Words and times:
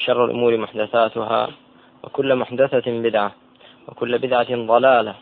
شر 0.00 0.24
الأمور 0.24 0.56
محدثاتها 0.56 1.48
وكل 2.04 2.36
محدثة 2.36 2.86
بدعة 2.86 3.34
وكل 3.88 4.18
بدعة 4.18 4.66
ضلالة 4.66 5.14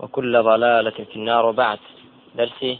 وكل 0.00 0.42
ضلالة 0.42 0.90
في 0.90 1.16
النار 1.16 1.46
وبعد. 1.46 1.78
درسي؟ 2.34 2.78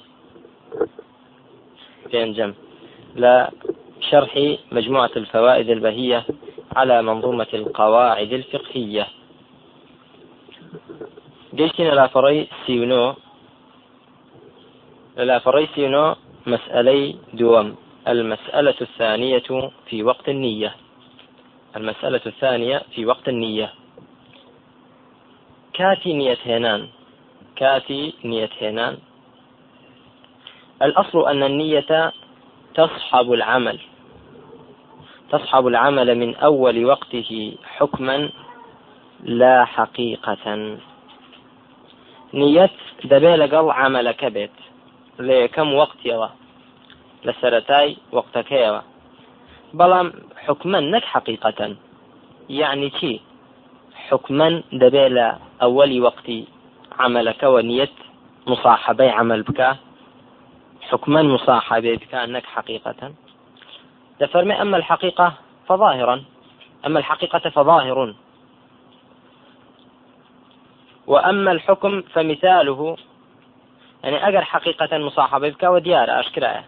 في 2.11 2.23
أنجم 2.23 2.55
لا 3.17 3.51
شرح 4.01 4.57
مجموعة 4.73 5.11
الفوائد 5.17 5.71
البهية 5.71 6.25
على 6.77 7.03
منظومة 7.03 7.47
القواعد 7.55 8.33
الفقهية. 8.33 9.07
قلتنا 11.59 11.89
لا 11.89 12.07
فري 12.07 12.49
سيونو 12.67 13.15
لا 15.17 15.39
فري 15.39 15.67
سيونو 15.75 16.15
مسألي 16.47 17.17
دوم 17.33 17.77
المسألة 18.09 18.75
الثانية 18.81 19.49
في 19.89 20.03
وقت 20.03 20.29
النية. 20.29 20.86
المسألة 21.77 22.21
الثانية 22.27 22.83
في 22.95 23.07
وقت 23.07 23.29
النية. 23.29 23.73
كاتي 25.73 26.13
نية 26.13 26.39
هنان. 26.47 26.89
كاتي 27.57 28.15
نية 28.25 28.51
هنان. 28.63 28.99
الأصل 30.83 31.29
أن 31.29 31.43
النية 31.43 32.13
تصحب 32.75 33.33
العمل. 33.33 33.79
تصحب 35.31 35.67
العمل 35.67 36.19
من 36.19 36.35
أول 36.35 36.85
وقته 36.85 37.57
حكما 37.65 38.31
لا 39.23 39.65
حقيقة. 39.65 40.77
نية 42.35 42.71
دبيل 43.05 43.43
قل 43.43 43.71
عمل 43.71 44.13
كبت 44.13 44.51
لكم 45.19 45.75
وقت 45.75 45.97
يوا 46.05 46.27
لسرتاي 47.25 47.97
وقت 48.13 48.39
كيوا 48.39 48.81
بەڵام 49.75 50.09
حکمەن 50.47 50.85
نەک 50.95 51.05
حقیقەتەن 51.13 51.73
یعنی 52.49 52.91
چی 52.99 53.21
حکمەن 54.09 54.55
دەبێت 54.83 55.11
لە 55.17 55.29
ئەوەلی 55.61 56.03
وەقتی 56.07 56.47
عملەکەەوە 57.05 57.61
نیەت 57.71 57.95
مصاحبەی 58.47 59.11
عمل 59.19 59.43
بکە 59.49 59.71
حكما 60.91 61.23
مصاحبة 61.23 61.95
بك 61.95 62.15
أنك 62.15 62.47
حقيقة. 62.47 63.13
دفرمي 64.21 64.63
أما 64.63 64.77
الحقيقة 64.77 65.33
فظاهرا 65.69 66.25
أما 66.87 66.99
الحقيقة 66.99 67.51
فظاهر. 67.51 68.15
وأما 71.07 71.53
الحكم 71.53 72.03
فمثاله 72.03 72.97
يعني 74.05 74.29
أجر 74.29 74.45
حقيقة 74.45 74.99
مصاحبة 74.99 75.49
بك 75.49 75.63
وديار 75.63 76.21
أشكرا 76.21 76.65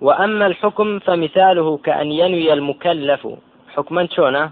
وأما 0.00 0.46
الحكم 0.46 0.98
فمثاله 0.98 1.76
كأن 1.76 2.12
ينوي 2.12 2.52
المكلف. 2.52 3.28
حكما 3.74 4.08
شونا 4.16 4.50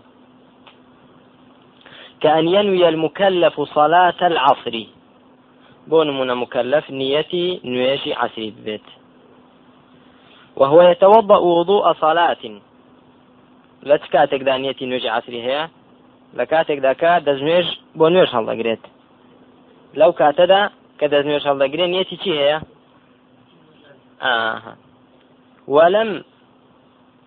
كأن 2.21 2.49
ينوي 2.49 2.89
المكلف 2.89 3.61
صلاة 3.61 4.21
العصر. 4.23 4.85
بون 5.87 6.21
من 6.21 6.35
مكلف 6.35 6.91
نيتي 6.91 7.61
نويشي 7.65 8.15
عصر 8.15 8.51
بيت. 8.65 8.83
وهو 10.57 10.83
يتوضأ 10.83 11.37
وضوء 11.37 11.93
صلاة. 11.93 12.61
لا 13.83 13.97
تكاتك 13.97 14.43
دا 14.43 14.57
نيتي 14.57 14.87
نويشي 14.87 15.09
عصر 15.09 15.33
هي. 15.33 15.69
لكاتك 16.35 16.79
دا 16.79 16.93
كات 16.93 17.23
دزنويش 17.23 17.81
بو 17.95 18.09
نويش 18.09 18.35
هلا 18.35 18.53
قريت. 18.53 18.81
لو 19.95 20.13
كاتدا 20.13 20.71
كدزنويش 20.99 21.47
هلا 21.47 21.65
قريت 21.65 21.81
نيتي 21.81 22.17
چي 22.17 22.39
هي؟ 22.39 22.61
آه. 24.23 24.63
ولم 25.69 26.25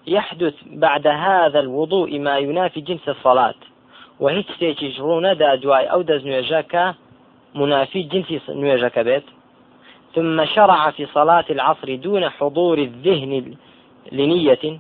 يحدث 0.08 0.54
بعد 0.66 1.08
هذا 1.08 1.60
الوضوء 1.60 2.20
ما 2.20 2.38
ينافي 2.38 2.82
جنس 2.82 3.10
الصلاة. 3.10 3.60
وهيك 4.20 4.48
شتێکی 4.52 4.98
ڕوو 4.98 5.22
نەدا 5.26 5.56
دوای 5.56 5.88
ئەو 5.92 6.02
دەست 6.04 6.96
منافي 7.56 8.04
جنس 8.04 8.50
نوێژەکە 8.50 9.00
بيت. 9.00 9.24
ثم 10.16 10.46
شرع 10.46 10.92
في 10.92 11.06
صلاة 11.06 11.46
العصر 11.50 11.96
دون 11.96 12.30
حضور 12.30 12.78
الذهن 12.78 13.56
لنية 14.12 14.80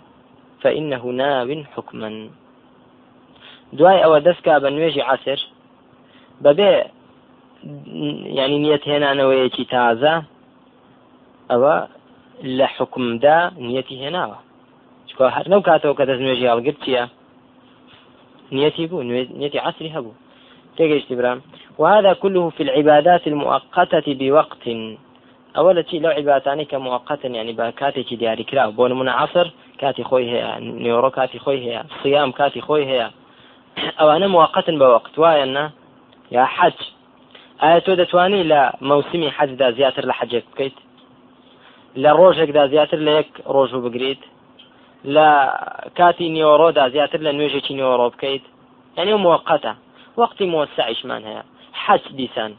فإنه 0.61 1.05
ناو 1.05 1.63
حكما. 1.75 2.29
ئەوە 4.03 4.19
دەستکا 4.27 4.59
بە 4.59 4.69
نوێژی 4.75 5.01
عسر 5.01 5.39
بەبێ 6.43 6.85
يعني 8.37 8.57
نية 8.59 8.81
هنا 8.87 9.13
نويتي 9.13 9.63
تازة 9.63 10.23
أو 11.51 11.87
لە 12.43 12.67
حکمدا 12.75 13.37
نیەتی 13.67 13.95
هێناوە 14.03 14.37
چکە 15.09 15.25
هەر 15.35 15.45
نەو 15.51 15.61
کاتەوە 15.67 15.97
کە 15.97 16.03
دەست 16.09 16.21
نوێژی 16.25 16.51
هەڵگرت 16.51 16.79
چییە 16.85 17.05
نيتي 18.51 18.87
بو 18.87 19.01
نيتي 19.01 19.59
عصري 19.59 19.89
هبو. 19.89 20.11
تيجي 20.77 21.15
برام 21.15 21.41
وهذا 21.77 22.13
كله 22.13 22.49
في 22.49 22.63
العبادات 22.63 23.27
المؤقتة 23.27 24.03
بوقت. 24.07 24.67
أولا 25.57 25.83
شيء 25.83 26.01
لو 26.01 26.09
عبادتاني 26.09 26.65
كمؤقتا 26.65 27.27
يعني 27.27 27.53
بكاتي 27.53 28.15
دياري 28.15 28.43
كلا 28.43 28.69
بون 28.69 28.93
من 28.93 29.09
عصر 29.09 29.51
كاتي 29.79 30.03
خوي 30.03 30.31
هي 30.31 30.59
نيورو 30.59 31.09
كاتي 31.09 31.39
خوي 31.39 31.59
هي 31.65 31.83
صيام 32.03 32.31
كاتي 32.31 32.61
خوي 32.61 32.85
هي 32.85 33.11
أو 33.99 34.09
أنا 34.09 34.27
مؤقتا 34.27 34.71
بوقت. 34.71 35.19
وايا 35.19 35.71
يا 36.31 36.45
حج. 36.45 36.73
آية 37.63 37.79
دەتوانی 37.79 38.43
لە 38.43 38.81
موسمی 38.81 39.29
حەجدا 39.29 39.71
زیاتر 39.71 40.05
لە 40.11 40.13
حەجێک 40.19 40.43
بکەیت 40.51 40.73
لە 41.95 42.11
ڕۆژێکدا 42.19 42.63
زیاتر 42.73 42.99
لە 43.07 43.11
یەک 43.19 43.29
ڕۆژ 43.53 43.73
و 43.73 43.81
بگریت. 43.85 44.21
لە 45.15 45.29
کاتی 45.97 46.27
نیۆڕۆدا 46.35 46.85
زیاتر 46.95 47.19
لە 47.27 47.31
نوێژێکی 47.37 47.73
نیۆڕۆ 47.79 48.07
بکەیت. 48.13 48.45
یعنی 48.97 49.13
موقتە 49.25 49.73
وەختی 50.19 50.45
مۆسعیشمان 50.53 51.21
هەیە. 51.29 51.43
حەج 51.83 52.03
دیسان. 52.17 52.51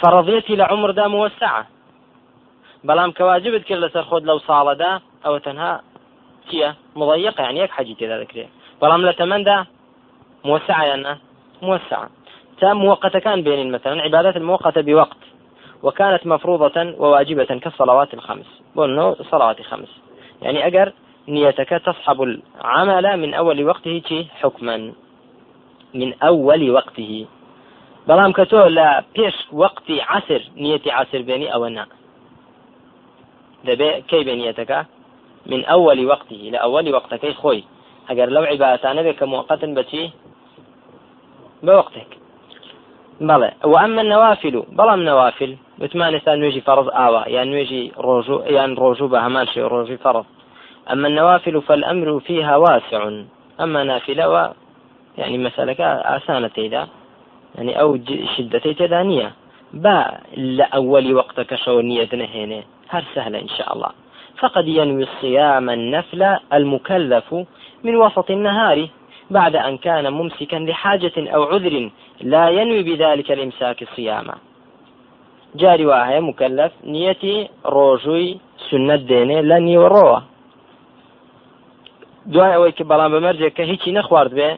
فەڕەضێتی 0.00 0.58
لە 0.60 0.64
عمردا 0.72 1.06
موسعە 1.16 1.62
بەڵام 2.88 3.10
کەواجبت 3.18 3.64
کرد 3.68 3.80
لەسەر 3.84 4.04
خۆت 4.08 4.22
لەو 4.28 4.38
ساڵەدا 4.48 4.92
ئەوە 5.24 5.40
تەنها 5.46 5.72
چییە؟ 6.48 6.70
مضيق 7.00 7.40
يعني 7.40 7.58
یەک 7.64 7.70
حەجی 7.76 7.94
تێدا 8.00 8.16
دەکرێت 8.22 8.50
بەڵام 8.80 9.02
لە 9.08 9.12
تەمەندا 9.20 9.56
موسعە 10.48 10.84
یاننا 10.90 11.14
موسعە 11.62 12.08
تا 12.60 12.74
موقتەکان 12.74 13.38
بينين 13.46 13.70
مثلا 13.70 14.02
عبادات 14.02 14.36
المؤقتة 14.36 14.82
بوقت 14.82 15.22
وكانت 15.82 16.26
مفروضة 16.26 16.94
وواجبة 16.98 17.44
كالصلوات 17.44 18.14
الخمس. 18.14 18.46
بونو 18.76 19.14
صلوات 19.14 19.62
خمس 19.62 19.88
يعني 20.42 20.66
أجر 20.66 20.92
نيتك 21.28 21.68
تصحب 21.68 22.22
العمل 22.22 23.16
من 23.16 23.34
أول 23.34 23.64
وقته 23.64 24.26
حكما. 24.40 24.92
من 25.94 26.14
أول 26.22 26.70
وقته. 26.70 27.26
کە 28.08 28.44
تۆ 28.50 28.68
لە 28.78 28.88
پێش 29.16 29.36
وەقتی 29.52 30.00
عسر 30.08 30.42
نیەتی 30.56 30.90
عسر 30.90 31.20
بێنی 31.28 31.52
ئەوە 31.52 31.68
نا 31.76 31.84
دەبێ 33.66 33.90
کەی 34.10 34.24
من 35.46 35.62
ئەوەلی 35.70 36.06
وەقتی 36.12 36.50
لە 36.52 36.58
ئەوەلی 36.64 36.94
وەقتەکەی 36.96 37.34
خۆی 37.40 37.62
ئەگەر 38.08 38.28
لەو 38.34 38.44
عیباتانە 38.50 39.02
بێت 39.06 39.16
کە 39.20 39.26
موقتن 39.32 39.72
بەچی 39.76 40.04
بە 41.64 41.72
وەقتێک 41.78 42.10
بەڵێ 43.28 43.50
وأما 43.72 44.00
النوافل 44.04 44.56
بەڵام 44.78 45.00
نوافل. 45.08 45.52
وتمان 45.80 46.14
ئێستا 46.14 46.32
نوێژی 46.40 46.66
فرض 46.68 46.86
ئاوا 46.88 47.22
یان 47.28 47.48
نوێژی 47.52 47.92
ڕۆژوو 48.06 48.50
یان 48.56 48.70
ڕۆژوو 48.76 49.10
بە 49.12 49.18
هەمان 49.26 49.46
شێ 49.52 49.96
فرض. 50.04 50.26
أما 50.92 51.08
النوافل 51.08 51.62
فالأمر 51.62 52.20
فيها 52.20 52.56
واسع. 52.56 53.10
أما 53.60 53.84
نافلة 53.84 54.28
و 54.28 54.50
يعني 55.18 55.38
مسألة 55.38 55.84
آسانة 56.16 56.48
تيدا 56.48 56.88
يعني 57.54 57.80
أو 57.80 57.98
شدتي 58.36 58.74
تدانية 58.74 59.32
با 59.72 60.18
لأول 60.36 61.14
وقتك 61.14 61.54
شو 61.54 61.80
نية 61.80 62.08
هنا 62.12 62.62
هر 62.88 63.04
سهلة 63.14 63.38
إن 63.38 63.48
شاء 63.48 63.72
الله. 63.74 63.90
فقد 64.38 64.68
ينوي 64.68 65.02
الصيام 65.02 65.70
النفل 65.70 66.36
المكلف 66.52 67.34
من 67.84 67.96
وسط 67.96 68.30
النهار 68.30 68.88
بعد 69.30 69.56
أن 69.56 69.78
كان 69.78 70.12
ممسكا 70.12 70.56
لحاجة 70.56 71.12
أو 71.18 71.42
عذر 71.42 71.90
لا 72.20 72.48
ينوي 72.48 72.82
بذلك 72.82 73.32
الإمساك 73.32 73.84
صياما. 73.96 74.34
جاری 75.56 75.84
وا 75.90 76.00
هەیە 76.08 76.22
مکەلف 76.28 76.72
نیەتی 76.92 77.36
ڕۆژووی 77.74 78.36
سنت 78.70 79.02
دێنێ 79.10 79.38
لە 79.50 79.58
نیوەڕۆوە 79.66 80.20
دوای 82.32 82.52
ئەوەی 82.54 82.72
کە 82.78 82.84
بەڵام 82.90 83.10
بەمەرجێک 83.14 83.52
کە 83.58 83.64
هیچی 83.70 83.90
نەخوارد 83.98 84.32
بێ 84.38 84.50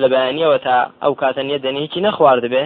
لە 0.00 0.06
بەیانیەوە 0.12 0.58
تا 0.66 0.76
ئەو 1.02 1.14
کاتە 1.20 1.42
نیە 1.48 1.58
دەنی 1.64 1.80
هیچی 1.84 2.00
نەخوارد 2.06 2.44
بێ 2.52 2.64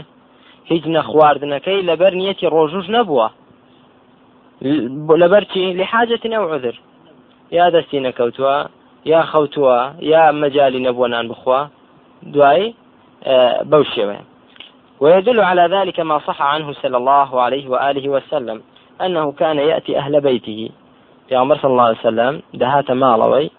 هیچ 0.70 0.84
نەخواردنەکەی 0.96 1.80
لەبەر 1.88 2.12
نیەتی 2.20 2.50
ڕۆژوش 2.54 2.86
نەبووە. 2.96 3.28
لەبەر 5.22 5.42
چی؟ 5.52 5.62
لحاجەتی 5.80 6.28
نەو 6.34 6.44
عذر. 6.54 6.76
یا 7.58 7.66
دەستی 7.74 8.04
نەکەوتووە 8.06 8.56
یا 9.12 9.20
خەوتووە 9.30 9.78
یا 10.12 10.22
مەجای 10.40 10.84
نەبووە 10.86 11.08
نان 11.14 11.26
بخوا. 11.28 11.60
دوای 12.34 12.74
بەو 13.70 13.84
شێوەیە. 13.92 14.31
ويدل 15.02 15.40
على 15.40 15.62
ذلك 15.76 16.00
ما 16.00 16.18
صح 16.18 16.42
عنه 16.42 16.72
صلى 16.72 16.96
الله 16.96 17.40
عليه 17.40 17.68
وآله 17.68 18.08
وسلم 18.08 18.62
أنه 19.00 19.32
كان 19.32 19.58
يأتي 19.58 19.98
أهل 19.98 20.20
بيته. 20.20 20.70
في 21.28 21.36
عمر 21.36 21.56
صلى 21.56 21.70
الله 21.70 21.82
عليه 21.82 21.98
وسلم 21.98 22.42
دهات 22.54 22.90
مالوي 22.90 23.50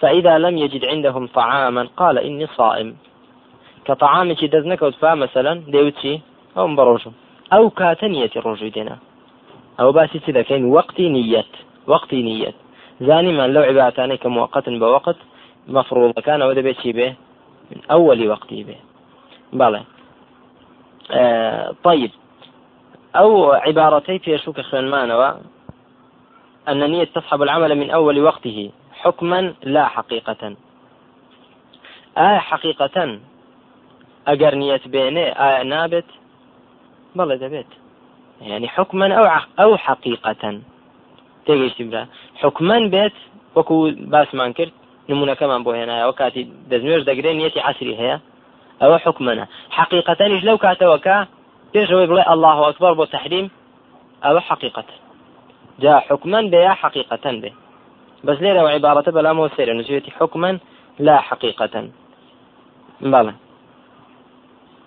فإذا 0.00 0.38
لم 0.38 0.58
يجد 0.58 0.84
عندهم 0.84 1.26
طعاما 1.26 1.88
قال 1.96 2.18
إني 2.18 2.46
صائم. 2.46 2.96
كطعامك 3.84 4.44
دزنك 4.44 4.82
ودفا 4.82 5.14
مثلا 5.14 5.54
ديوتشي 5.54 6.20
أو 6.56 6.66
مبروجو 6.66 7.10
أو 7.52 7.70
كاتنية 7.70 8.30
الرجو 8.36 8.68
دينا. 8.68 8.98
أو 9.80 9.92
باسي 9.92 10.18
كذا 10.18 10.42
كاين 10.42 10.64
وقتي 10.64 11.08
نية 11.08 11.44
وقتي 11.86 12.22
نية 12.22 12.52
زاني 13.00 13.32
من 13.32 13.52
لو 13.52 13.62
عبادتاني 13.62 14.16
كمؤقت 14.16 14.68
بوقت 14.68 15.16
مفروض 15.68 16.12
كان 16.12 16.42
وده 16.42 16.60
بيتشي 16.62 16.92
به 16.92 17.14
من 17.70 17.80
أول 17.90 18.28
وقتي 18.28 18.62
به. 18.62 18.76
بلى 19.52 19.82
طيب. 21.84 22.10
أو 23.16 23.52
عبارتي 23.52 24.18
في 24.18 24.38
شوك 24.38 24.60
خوێنمانەوە 24.60 25.34
أن 26.68 26.82
النية 26.82 27.04
تصحب 27.04 27.42
العمل 27.42 27.74
من 27.74 27.90
أول 27.90 28.20
وقته 28.20 28.70
حكما 28.92 29.54
لا 29.62 29.86
حقيقة. 29.86 30.56
آه 32.18 32.38
حقيقة. 32.38 33.18
أجر 34.26 34.54
نية 34.54 34.80
بينه 34.86 35.20
آه 35.20 35.62
نابت. 35.62 36.04
بەڵێ 37.16 37.36
دەبێت 37.40 37.72
يعني 38.40 38.68
حكما 38.68 39.14
أو 39.14 39.24
أو 39.60 39.76
حقيقة. 39.76 40.60
تێگەیشتی 41.46 41.84
برا 41.90 42.06
حكما 42.42 42.78
بێت 42.92 43.16
وەکو 43.56 43.74
باسمان 44.12 44.52
کرد 44.58 44.72
نمونونەکەمان 45.08 45.60
بۆ 45.64 45.70
هێنایەوە 45.78 46.14
کاتی 46.20 46.42
دەزمێش 46.70 47.02
دەگرێت 47.08 47.36
نیەتی 47.40 47.64
عسری 47.68 47.98
هەیە 48.00 48.16
ئەوە 48.80 48.98
حکمەنە 49.04 49.44
حقیقەتەنیش 49.78 50.42
لەو 50.48 50.56
کاتەوەکە 50.64 51.16
پێشەوەی 51.72 52.08
بڵێ 52.10 52.24
الله 52.32 52.56
ئەکبەر 52.66 52.92
بۆ 52.98 53.04
تحریم 53.14 53.46
ئەوە 54.24 54.40
حقیقەت 54.48 54.88
جا 55.82 55.94
حكما 56.08 56.40
بيا 56.42 56.72
حقيقة 56.82 57.32
به 57.42 57.52
بس 58.24 58.42
لو 58.42 58.66
عبارة 58.66 59.10
بلا 59.10 59.32
مو 59.32 59.48
سير 59.48 59.72
نسيتي 59.72 60.10
حكما 60.10 60.58
لا 60.98 61.20
حقيقة. 61.20 61.88
بلى 63.00 63.34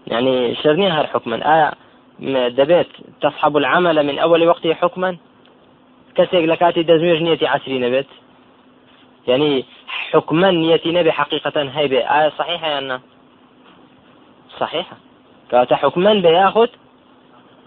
يعني 0.07 0.55
شرنيها 0.55 1.03
حكما 1.03 1.37
آية 1.55 1.73
دبيت. 2.49 2.87
تصحب 3.21 3.57
العمل 3.57 4.05
من 4.05 4.19
أول 4.19 4.47
وقته 4.47 4.73
حكما. 4.73 5.17
كسيك 6.15 6.45
لكاتي 6.45 6.83
دزميج 6.83 7.21
نيتي 7.21 7.47
عسري 7.47 7.79
نبت 7.79 8.07
يعني 9.27 9.65
حكما 9.87 10.51
نيتي 10.51 10.91
نبي 10.91 11.11
حقيقة 11.11 11.61
هيبة 11.61 11.97
آية 11.97 12.29
صحيحة 12.29 12.77
أنا. 12.77 13.01
صحيحة. 14.59 14.97
كاتا 15.51 15.75
حكما 15.75 16.13
بياخذ 16.13 16.67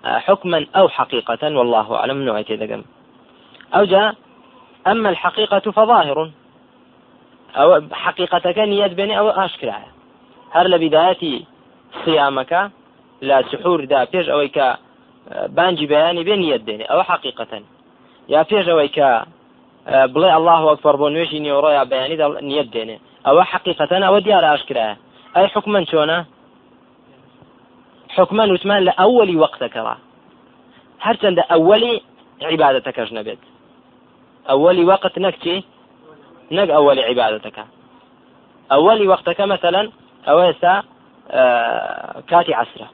حكما 0.04 0.66
أو 0.76 0.88
حقيقة 0.88 1.42
والله 1.58 1.96
أعلم 1.96 2.22
نوعيتي 2.22 2.56
دقم 2.56 2.82
أو 3.74 3.84
جاء 3.84 4.14
أما 4.86 5.08
الحقيقة 5.08 5.70
فظاهر. 5.70 6.30
أو 7.56 7.82
حقيقة 7.92 8.64
نية 8.64 8.86
بني 8.86 9.18
أو 9.18 9.28
أشكرا 9.28 9.78
هر 10.52 10.66
لبداية 10.66 11.42
صيامك 12.04 12.70
لا 13.20 13.42
سحور 13.42 13.84
دا 13.84 14.04
بيج 14.04 14.30
أويك 14.30 14.76
بانجي 15.46 15.86
بياني 15.86 16.24
بين 16.24 16.42
يديني 16.42 16.84
أو 16.84 17.02
حقيقة. 17.02 17.62
يا 18.28 18.42
پێش 18.42 18.66
ئەوەی 18.68 18.90
کە 18.96 19.08
بڵێ 20.14 20.30
الله 20.38 20.60
وەکفەر 20.68 20.94
بۆ 21.00 21.06
نوێژی 21.14 21.42
نیۆڕۆیا 21.44 21.84
بەیانی 21.90 22.16
نیەت 22.48 22.68
دێنێ 22.74 22.96
ئەوە 23.26 23.42
حقیقەتەن 23.52 24.02
ئەوە 24.06 24.20
دیارە 24.26 24.48
ئاشکرایە 24.52 24.94
ئەی 25.36 25.46
حکومن 25.54 25.84
چۆنە 25.90 26.18
حکومن 28.16 28.48
وتمان 28.50 28.80
لە 28.88 28.92
ئەوەلی 29.00 29.36
وەقتەکەڕا 29.42 29.96
هەرچەندە 31.06 31.42
ئەوەلی 31.52 31.96
عیباەتەکەش 32.50 33.08
نەبێت 33.18 33.42
ئەوەلی 34.50 34.84
وەقت 34.90 35.14
نەکچی 35.24 35.56
نەک 36.56 36.68
ئەوەلی 36.76 37.02
عیباەتەکە 37.10 37.64
ئەوەلی 38.72 39.06
وەقتەکە 39.12 39.44
مەسەەن 39.52 39.86
ئەوە 40.26 40.44
ئێستا 40.48 40.74
کاتی 42.30 42.54
عسرە 42.62 42.88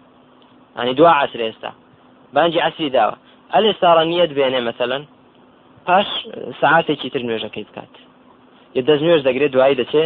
ینی 0.79 0.95
دوا 0.99 1.13
عسر 1.23 1.41
ئێستا 1.47 1.71
بانجی 2.35 2.61
عسری 2.69 2.91
داوە 2.97 3.17
ئەلێ 3.55 3.73
ساڕە 3.81 4.03
نیەت 4.11 4.31
بێنێ 4.39 4.61
مەسەەن 4.69 5.03
پاش 5.87 6.09
سعاتێکی 6.61 7.11
تر 7.13 7.23
نوێژەکەی 7.29 7.65
بکات 7.69 7.95
یە 8.77 8.83
دەست 8.89 9.03
نوێژ 9.07 9.23
دەگرێت 9.29 9.51
دوایی 9.55 9.77
دەچێ 9.81 10.05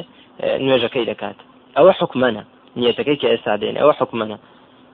نوێژەکەی 0.64 1.04
دەکات 1.10 1.38
ئەوە 1.76 1.92
حکومەنە 2.00 2.42
نیەتەکەی 2.80 3.16
کە 3.20 3.26
ئێستا 3.32 3.54
دێن 3.60 3.76
ئەوە 3.80 3.94
حکومەنە 4.00 4.36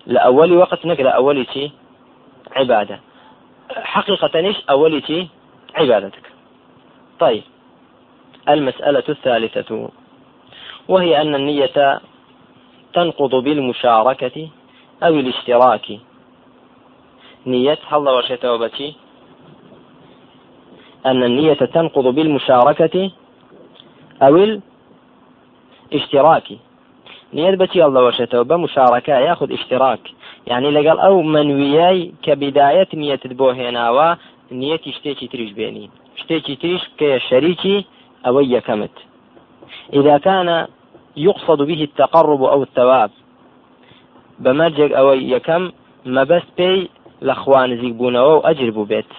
وەقت 0.08 0.80
نەک 0.86 1.00
لە 1.06 1.12
ئەوەلی 1.16 1.46
چی 1.52 1.72
عیبادە 2.56 2.98
حقيقة 3.70 4.54
أولي 4.70 5.00
شيء 5.00 5.28
عبادتك. 5.74 6.32
طيب. 7.20 7.42
المسألة 8.48 9.04
الثالثة 9.08 9.90
وهي 10.88 11.20
أن 11.20 11.34
النية 11.34 12.00
تنقض 12.92 13.34
بالمشاركة 13.34 14.48
أو 15.02 15.14
الاشتراك. 15.14 15.98
نية 17.46 17.78
هل 17.88 18.08
وشيته 18.08 18.52
وبتي 18.52 18.94
أن 21.06 21.22
النية 21.22 21.52
تنقض 21.52 22.06
بالمشاركة 22.14 23.10
أو 24.22 24.60
الاشتراك. 25.92 26.48
نێت 27.36 27.54
بەچی 27.60 27.82
ئەڵەوەشێتەوە 27.84 28.44
بە 28.50 28.56
مشارەکە 28.64 29.14
یاخود 29.28 29.50
ئیشتراک 29.54 30.04
یعنی 30.50 30.68
لەگەڵ 30.76 30.98
ئەو 31.04 31.16
منویای 31.34 32.12
کە 32.24 32.32
بیدایەت 32.40 32.90
نیەتت 33.02 33.32
بۆ 33.38 33.48
هێناوە 33.58 34.08
نیەتی 34.60 34.92
شتێکی 34.96 35.28
تریش 35.32 35.52
بێنی. 35.58 35.86
شتێکی 36.20 36.56
تریش 36.62 36.82
کە 36.98 37.10
شەریکی 37.28 37.76
ئەوەی 38.24 38.48
یەکەمت. 38.56 38.96
إذا 39.98 40.18
كان 40.18 40.66
يقصد 41.16 41.62
به 41.68 41.80
التقرب 41.88 42.42
أو 42.42 42.62
الثواب 42.62 43.10
بمرجك 44.38 44.92
أو 44.92 45.14
يكم 45.14 45.72
ما 46.06 46.24
بس 46.24 46.42
بي 46.56 46.90
لأخوان 47.22 47.80
زيبونه 47.80 48.18
أو 48.18 48.40
أجرب 48.40 48.88
بيت 48.88 49.12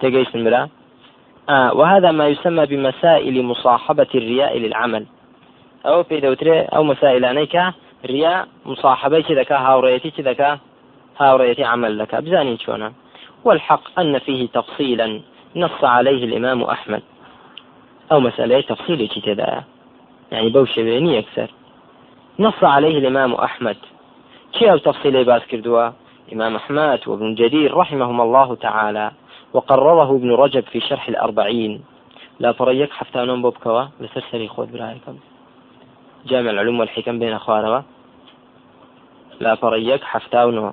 تجيش 0.00 0.34
المرأة 0.34 0.68
آه 1.48 1.74
وهذا 1.74 2.10
ما 2.10 2.28
يسمى 2.28 2.66
بمسائل 2.66 3.42
مصاحبة 3.42 4.06
الرياء 4.14 4.58
للعمل. 4.58 5.06
أو 5.86 6.02
في 6.02 6.20
دوتري 6.20 6.60
أو 6.60 6.82
مسائل 6.82 7.24
أنيك 7.24 7.56
رياء 8.06 8.48
مصاحبة 8.66 9.20
كذا 9.20 9.58
هاوريتي 9.58 10.10
كذا 10.10 10.58
هاوريتي 11.18 11.64
عمل 11.64 11.98
لك. 11.98 12.14
بزاني 12.14 12.58
شونا. 12.58 12.92
والحق 13.44 14.00
أن 14.00 14.18
فيه 14.18 14.48
تفصيلا 14.48 15.20
نص 15.56 15.84
عليه 15.84 16.24
الإمام 16.24 16.62
أحمد. 16.62 17.02
أو 18.12 18.20
مسألة 18.20 18.60
تفصيل 18.60 19.08
كذا. 19.24 19.64
يعني 20.32 20.50
بوشة 20.50 20.82
بيني 20.82 21.18
أكثر. 21.18 21.50
نص 22.38 22.64
عليه 22.64 22.98
الإمام 22.98 23.34
أحمد. 23.34 23.76
كي 24.52 24.70
أو 24.70 24.78
تفصيل 24.78 25.24
باس 25.24 25.42
كردوا؟ 25.42 25.90
إمام 26.32 26.56
أحمد 26.56 27.00
وابن 27.06 27.34
جرير 27.34 27.76
رحمهما 27.76 28.22
الله 28.24 28.54
تعالى. 28.54 29.10
وقرره 29.52 30.16
ابن 30.16 30.30
رجب 30.30 30.64
في 30.64 30.80
شرح 30.80 31.08
الأربعين. 31.08 31.84
لا 32.40 32.52
فريك 32.52 32.92
حفتانون 32.92 33.42
بوبكوا. 33.42 33.84
لسرسري 34.00 34.48
خود 34.48 34.72
برأيكم. 34.72 35.18
جامع 36.26 36.50
العلوم 36.50 36.80
والحكم 36.80 37.18
بين 37.18 37.32
أخوانوا 37.32 37.82
لا 39.40 39.54
فريك 39.54 40.04
حفتاون 40.04 40.72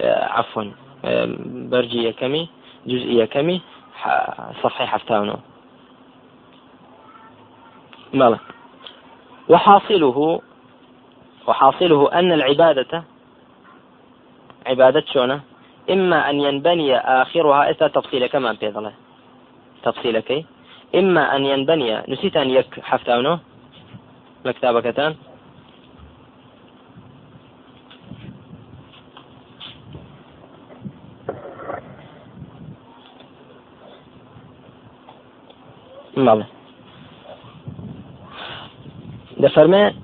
عفوا 0.00 0.64
برجي 1.44 2.12
كمي 2.12 2.48
جزئية 2.86 3.24
كمي 3.24 3.60
صفحي 4.62 4.86
حفتاونو 4.86 5.36
مالا 8.12 8.38
وحاصله 9.48 10.40
وحاصله 11.46 12.12
أن 12.12 12.32
العبادة 12.32 13.04
عبادة 14.66 15.04
شونة 15.12 15.40
إما 15.90 16.30
أن 16.30 16.40
ينبني 16.40 16.98
آخرها 16.98 17.70
إذا 17.70 17.88
تفصيل 17.88 18.26
كما 18.26 18.52
بيضله؟ 18.52 18.92
تفصيل 19.82 20.20
كي؟ 20.20 20.46
إما 20.94 21.36
أن 21.36 21.44
ينبني 21.44 22.02
نسيت 22.08 22.36
أن 22.36 22.50
يك 22.50 22.80
حفتاونو 24.44 24.78
مكتابكتان 24.78 25.14
بله 36.16 36.46
دفرما 39.36 39.94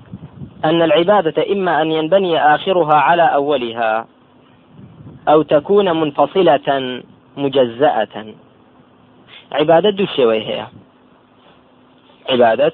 أن 0.65 0.81
العبادة 0.81 1.51
إما 1.51 1.81
أن 1.81 1.91
ينبني 1.91 2.55
آخرها 2.55 2.93
على 2.93 3.23
أولها 3.23 4.07
أو 5.27 5.41
تكون 5.41 5.99
منفصلة 6.01 7.01
مجزأة. 7.37 8.25
عبادة 9.51 9.89
دو 9.89 10.05
هي 10.31 10.67
عبادة 12.29 12.73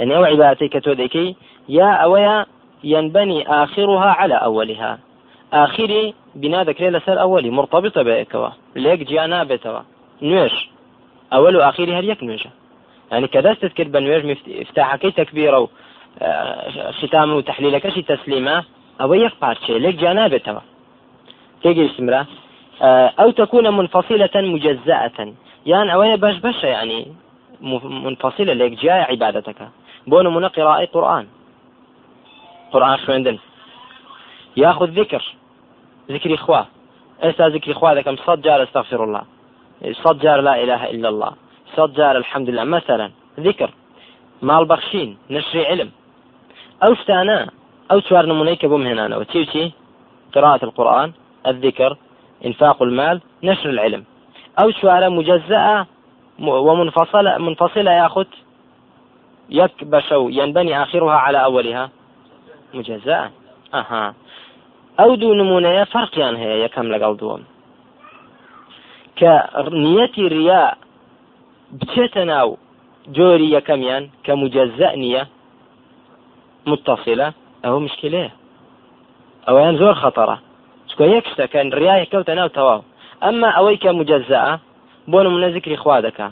يعني 0.00 0.16
أو 0.16 0.24
عبادتي 0.24 0.68
كتوديكي 0.68 1.36
يا 1.68 1.92
أويا 1.92 2.46
ينبني 2.84 3.48
آخرها 3.48 4.10
على 4.10 4.34
أولها. 4.34 4.98
آخري 5.52 6.14
بنا 6.34 6.64
ذكري 6.64 6.90
لسر 6.90 7.20
أولي 7.20 7.50
مرتبطة 7.50 8.02
بيكوا 8.02 8.48
ليك 8.76 9.00
جيانا 9.02 9.44
بيتوا. 9.44 9.80
نوش. 10.22 10.68
أول 11.32 11.56
وآخري 11.56 11.94
هل 11.94 12.08
يك 12.08 12.22
يعني 13.12 13.26
كذا 13.28 13.54
تذكر 13.54 13.88
بنويش 13.88 14.38
افتاحكي 14.48 15.10
تكبيره 15.10 15.68
آه، 16.22 16.90
ختام 16.90 17.32
وتحليلك 17.32 17.88
شي 17.88 18.02
تسليمة 18.02 18.64
أو 19.00 19.14
يك 19.14 19.32
بارشي. 19.42 19.78
ليك 19.78 19.94
جيانا 19.94 20.28
بيتوا. 20.28 20.60
تيجي 21.62 21.86
استمرا 21.86 22.26
آه، 22.82 23.12
أو 23.20 23.30
تكون 23.30 23.76
منفصلة 23.76 24.30
مجزأة. 24.34 25.34
يعني 25.66 25.94
أويا 25.94 26.16
باش 26.16 26.38
باش 26.38 26.64
يعني 26.64 27.06
منفصلة 27.84 28.52
ليك 28.52 28.72
جاي 28.72 29.00
عبادتك. 29.00 29.68
بون 30.06 30.26
من 30.26 30.48
قراءة 30.48 30.84
قرآن. 30.84 31.26
قرآن 32.72 32.96
خوێندن 32.96 33.38
ياخذ 34.56 34.86
ذكر. 34.86 35.22
ذكر 36.10 36.34
إخوة. 36.34 36.66
ئێستا 37.22 37.42
ذكر 37.42 37.72
إخوة 37.72 37.92
ذكر 37.92 38.16
صد 38.16 38.42
جار 38.42 38.62
أستغفر 38.62 39.04
الله. 39.04 39.22
صد 39.92 40.18
جار 40.18 40.40
لا 40.40 40.62
إله 40.62 40.90
إلا 40.90 41.08
الله. 41.08 41.32
صد 41.76 41.94
جار 41.94 42.16
الحمد 42.16 42.50
لله. 42.50 42.64
مثلا 42.64 43.10
ذكر. 43.40 43.70
مال 44.42 44.64
بخشين. 44.64 45.18
نشر 45.30 45.64
علم. 45.64 45.90
أو 46.88 46.94
شتانا 46.94 47.50
أو 47.92 48.00
سوار 48.00 48.26
نمونيك 48.26 48.66
بوم 48.66 48.86
هنا 48.86 49.16
وتيوتي 49.16 49.72
قراءة 50.34 50.64
القرآن. 50.64 51.12
الذكر. 51.46 51.96
إنفاق 52.46 52.82
المال. 52.82 53.20
نشر 53.44 53.70
العلم. 53.70 54.04
أو 54.62 54.70
سوارة 54.70 55.08
مجزأة. 55.08 55.86
ومنفصلة. 56.38 57.38
منفصلة 57.38 57.92
ياخذ 57.92 58.24
يكبش 59.50 60.08
ينبني 60.12 60.82
آخرها 60.82 61.14
على 61.14 61.44
أولها. 61.44 61.90
مجزاء. 62.74 63.30
أها. 63.74 64.14
ئەو 65.00 65.14
دوو 65.20 65.34
نمونەیە 65.40 65.84
فەرقیان 65.92 66.34
هەیە 66.42 66.56
یەکەم 66.64 66.86
لەگەڵ 66.94 67.12
دووەم 67.20 67.42
کە 69.18 69.32
نیەتی 69.84 70.26
ڕیا 70.34 70.62
بچێتە 71.78 72.22
ناو 72.32 72.48
جۆری 73.16 73.52
یەکەمیان 73.56 74.04
کە 74.24 74.32
مجززە 74.42 74.90
نییە 75.02 75.22
متصلە 76.70 77.28
ئەوە 77.64 77.78
مشکلەیە 77.86 78.30
ئەویان 79.46 79.74
زۆر 79.80 79.94
خەتەڕە 80.02 80.36
چکە 80.88 81.04
یەک 81.14 81.24
شتەکەن 81.32 81.66
ڕای 81.78 82.08
کەوتە 82.12 82.32
ناو 82.38 82.48
تەواو 82.56 82.86
ئەمما 83.24 83.50
ئەوەی 83.56 83.80
کە 83.82 83.90
مجززە 83.98 84.40
بۆ 85.10 85.18
نمونە 85.26 85.48
ذکری 85.56 85.80
خوا 85.82 85.96
دەکا 86.06 86.28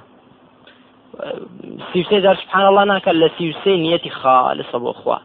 سیوسێ 1.93 2.19
دار 2.27 2.37
سبحان 2.43 2.65
الله 2.71 2.85
ناکە 2.93 3.13
لە 3.23 3.29
سیوسێ 3.37 3.73
نیەتی 3.85 4.11
خالصە 4.21 4.79
بۆ 4.85 4.93
خوا. 5.01 5.19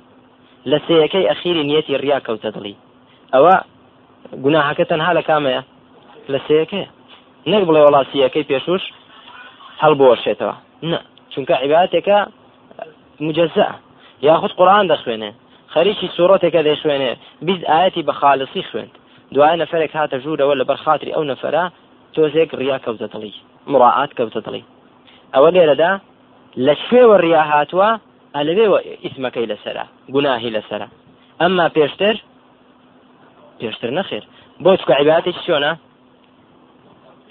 لە 0.71 0.77
سەیەکەی 0.87 1.29
ئەخیری 1.29 1.63
نیەتی 1.69 1.97
ڕیا 2.03 2.19
کەوتە 2.25 2.49
دڵی. 2.55 2.75
ئەوە 3.33 3.55
گوناهەکە 4.43 4.85
تەنها 4.91 5.11
لە 5.19 5.23
کامەیە. 5.29 5.61
لە 6.31 6.39
سەیەکەیە. 6.47 6.87
نەک 7.51 7.63
بڵێ 7.67 7.81
وڵا 7.87 8.01
سیەکەی 8.11 8.47
پێشوش 8.49 8.83
هەڵ 9.81 9.93
بۆشێتەوە 9.99 10.55
نه 10.91 10.99
چونکە 11.31 11.53
عیباتێکە 11.63 12.17
مجززە 13.25 13.69
یاخود 14.27 14.51
قورآان 14.57 14.85
دەخوێنێ. 14.91 15.31
خەریکی 15.73 16.07
سوورەتێکە 16.15 16.61
دەیخوێنێ 16.67 17.11
بیست 17.47 17.63
ئاەتی 17.71 18.03
بە 18.07 18.13
خالصی 18.21 18.63
خوێند. 18.69 18.93
دوای 19.33 19.57
نەفرێک 19.61 19.91
هاتە 19.99 20.17
ژوورەوە 20.23 20.53
لە 20.59 20.65
بەرخاتری 20.69 21.15
ئەو 21.15 21.23
نەفرە 21.31 21.63
تۆزێک 22.15 22.49
ڕیا 22.59 22.77
کەوتە 22.85 23.07
دڵی. 23.13 23.33
مڕعات 23.71 24.11
کەوتە 24.17 24.41
دڵی. 24.45 24.63
ئەوە 25.33 25.49
لێرەدا 25.55 25.91
لە 26.65 26.73
شوێوە 26.85 27.15
ڕیا 27.23 27.43
هاتووە 27.51 27.89
ئەلەوێەوە 28.35 28.79
ئیسمەکەی 29.03 29.49
لەسرە 29.51 29.85
گوناهی 30.13 30.53
لەسرە. 30.55 30.87
ئەمما 31.41 31.65
پێشتر 31.75 32.15
پێشتر 33.59 33.89
نەخێر. 33.97 34.23
بۆ 34.63 34.71
چکە 34.79 34.93
عیباتێکی 34.99 35.43
چۆنە؟ 35.47 35.71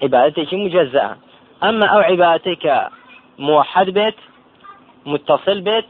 عیباتێکی 0.02 0.56
مجززە 0.62 1.06
ئەمما 1.62 1.86
ئەو 1.92 2.02
عیباتێک 2.10 2.58
کە 2.64 2.76
موحد 3.46 3.88
بێت 3.96 4.18
متصل 5.10 5.58
بێت 5.66 5.88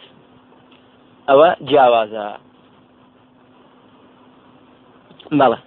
ئەوە 1.28 1.49
جیاوازە. 1.69 2.26
بەڵێ. 5.40 5.59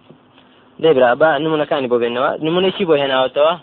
دەیبرا 0.84 1.10
بە 1.22 1.30
نمونونەکانی 1.44 1.90
بۆ 1.92 1.98
بێنەوە. 2.04 2.32
نمونێکی 2.46 2.88
بۆ 2.90 2.96
هێناوەتەوە؟ 3.02 3.54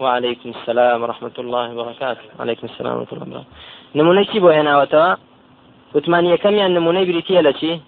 وعليكم 0.00 0.50
السلام 0.50 1.02
ورحمة 1.02 1.36
الله 1.38 1.66
وبركاته. 1.76 2.20
وعليكم 2.38 2.66
السلام 2.66 2.96
ورحمة 2.96 3.12
الله 3.12 3.26
وبركاته. 3.26 3.46
نمونەی 3.94 4.40
بۆ 4.40 4.50
هێناوەتەوە 4.56 5.18
وتمان 5.94 6.24
یەکەمیان 6.36 6.70
نمونەی 6.76 7.06
بریتە 7.08 7.40
لە 7.46 7.52
چی 7.60 7.80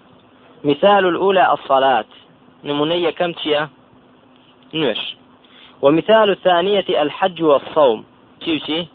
مثال 0.63 1.05
الأولى 1.05 1.45
الصلاة. 1.55 2.05
نمونية 2.63 3.09
كم 3.09 3.31
تيا 3.31 3.69
نوش. 4.73 5.15
ومثال 5.81 6.29
الثانية 6.29 6.85
الحج 6.89 7.43
والصوم. 7.43 8.03
تيوتي 8.41 8.87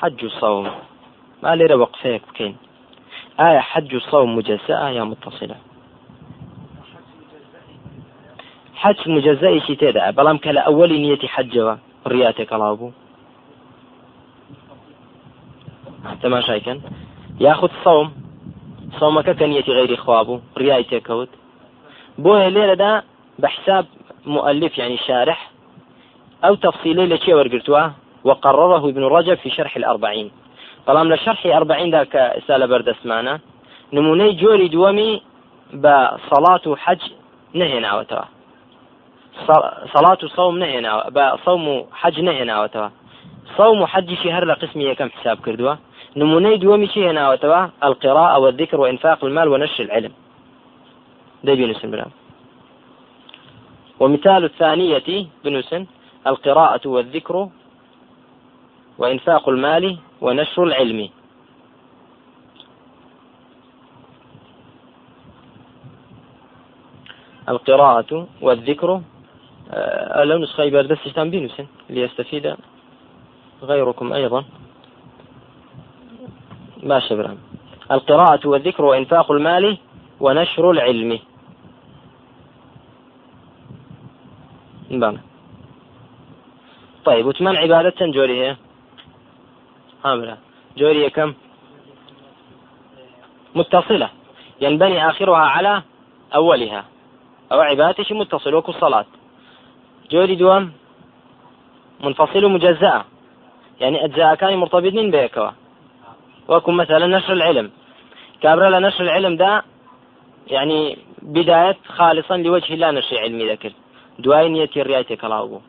حج 0.00 0.24
وصوم. 0.24 0.70
ما 1.42 1.56
لي 1.56 1.74
وقفيك 1.74 2.22
بكين. 2.28 2.56
آية 3.40 3.58
حج 3.58 3.94
وصوم 3.94 4.36
مجزأة 4.36 4.88
يا 4.88 5.04
متصلة. 5.04 5.56
حج 8.74 9.08
مجزأة 9.08 9.58
شي 9.58 9.74
تدع 9.76 10.10
بلام 10.10 10.38
كلا 10.38 10.60
أول 10.60 10.92
نيتي 10.92 11.28
حجوا 11.28 11.76
رياتك 12.06 12.52
الله 12.52 12.92
تماشا 16.22 16.58
كان 16.58 16.80
ياخذ 17.40 17.70
صوم 17.84 18.24
سەومەکە 19.00 19.32
کە 19.38 19.46
نیەتی 19.50 19.72
غیری 19.78 19.96
خوابوو 19.96 20.42
ڕای 20.56 20.84
تێکەوت 20.90 21.32
بۆیە 22.22 22.48
لێرەدا 22.54 22.92
بە 23.40 23.48
حساب 23.54 23.84
مؤلف 24.26 24.78
يعني 24.78 24.96
شارح. 25.06 25.50
أو 26.44 26.54
تفصيلي 26.54 27.06
لشي 27.06 27.34
ورقرتوا 27.34 27.84
وقرره 28.24 28.84
ابن 28.88 29.04
رجب 29.04 29.34
في 29.34 29.50
شرح 29.50 29.76
الأربعين. 29.76 30.30
طالما 30.86 31.14
لشرح 31.14 31.46
أربعين 31.46 31.90
ذاك 31.90 32.42
سالة 32.46 32.66
بردسمانة 32.66 33.40
نموني 33.92 34.32
جوري 34.32 34.68
دومي 34.68 35.22
بصلاة 35.74 36.76
حج 36.76 37.02
نهينا 37.54 37.94
وتوا 37.94 38.24
صلاة 39.94 40.18
صوم 40.36 40.58
نهينا 40.58 41.08
بصوم 41.08 41.86
حج 41.92 42.20
نهينا 42.20 42.62
وتوا. 42.62 42.88
صوم 43.56 43.86
حج 43.86 44.14
شهر 44.14 44.44
لقسمي 44.44 44.94
كم 44.94 45.08
حساب 45.08 45.38
كردوا. 45.40 45.74
نمونەی 46.16 46.58
دووەمی 46.58 46.88
چی 46.92 47.00
هێناوەتەوە 47.08 47.60
القراءة 47.82 48.38
والذكر 48.38 48.80
وإنفاق 48.80 49.24
المال 49.24 49.48
ونشر 49.48 49.84
العلم. 49.84 50.12
ده 51.44 51.54
بنسن 51.54 51.90
بلا. 51.90 52.06
ومثال 54.00 54.44
الثانية 54.44 55.26
بنسن 55.44 55.86
القراءة 56.26 56.88
والذكر 56.88 57.48
وإنفاق 58.98 59.48
المال 59.48 59.98
ونشر 60.20 60.62
العلم. 60.62 61.08
القراءة 67.48 68.26
والذكر 68.40 69.00
لو 70.24 70.38
نسخة 70.38 70.68
بردستان 70.68 71.30
بنسن 71.30 71.66
ليستفيد 71.90 72.56
غيركم 73.62 74.12
أيضا. 74.12 74.44
ما 76.82 77.00
شبرا 77.00 77.38
القراءة 77.90 78.48
والذكر 78.48 78.84
وإنفاق 78.84 79.30
المال 79.32 79.78
ونشر 80.20 80.70
العلم. 80.70 81.18
بله 84.90 85.20
طيب 87.04 87.26
وثمان 87.26 87.56
عبادة 87.56 88.06
جوري 88.06 88.44
هي؟ 88.44 88.56
هاملة 90.04 90.38
جوري 90.76 91.10
كم؟ 91.10 91.34
متصلة. 93.54 94.10
ينبني 94.60 95.08
آخرها 95.10 95.36
على 95.36 95.82
أولها. 96.34 96.84
أو 97.52 97.60
عبادتش 97.60 98.12
متصل 98.12 98.54
وكو 98.54 98.72
الصلاة 98.72 99.06
جوري 100.14 100.34
دوام 100.34 100.72
منفصل 102.04 102.44
مجزأة 102.54 103.04
يعني 103.80 104.04
أجزاء 104.04 104.34
كان 104.34 104.56
مرتبطين 104.56 105.10
بيكوا 105.10 105.50
وكم 106.48 106.76
مثلا 106.76 107.06
نشر 107.06 107.32
العلم. 107.32 107.70
كابرا 108.42 108.70
لنشر 108.70 109.04
العلم 109.04 109.36
ده 109.36 109.62
يعني 110.46 110.98
بداية 111.22 111.76
خالصا 111.96 112.36
لوجه 112.36 112.74
الله 112.74 112.90
نشر 112.90 113.18
علمي 113.18 113.44
ذكر 113.50 113.72
دواي 114.18 114.48
نيتي 114.48 114.80
الرياية 114.82 115.16
كلاوبو. 115.22 115.60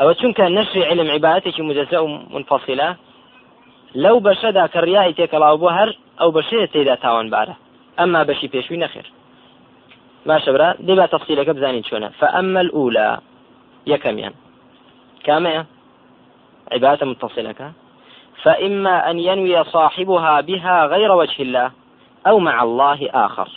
أو 0.00 0.14
كان 0.14 0.54
نشر 0.54 0.84
علم 0.84 1.10
عبادتك 1.10 1.60
مجزاء 1.60 2.06
منفصلة 2.34 2.96
لەو 3.94 4.20
بەشەدا 4.26 4.64
کە 4.72 4.80
ڕیایی 4.86 5.16
تێکەڵاو 5.18 5.60
بۆ 5.62 5.68
هەر 5.78 5.90
ئەو 6.20 6.30
بەشەیە 6.36 6.66
تێدا 6.72 6.96
تاوانبارە 7.04 7.54
ئەمما 7.98 8.22
بەشی 8.28 8.48
باشە 10.28 10.50
برا 10.54 10.68
دێ 10.86 10.94
با 11.00 11.06
تەفسیلەکە 11.06 11.52
بزانین 11.56 11.82
چۆنە 11.82 12.08
فأما 12.20 12.60
الأولى 12.60 13.18
یەکەمیان 13.86 14.34
كامية 15.24 15.66
عبادة 16.72 17.06
متصلة 17.06 17.72
فإما 18.42 19.10
أن 19.10 19.18
ينوي 19.18 19.64
صاحبها 19.64 20.40
بها 20.40 20.86
غير 20.86 21.12
وجه 21.12 21.42
الله 21.42 21.70
أو 22.26 22.38
مع 22.38 22.62
الله 22.62 23.10
آخر. 23.14 23.48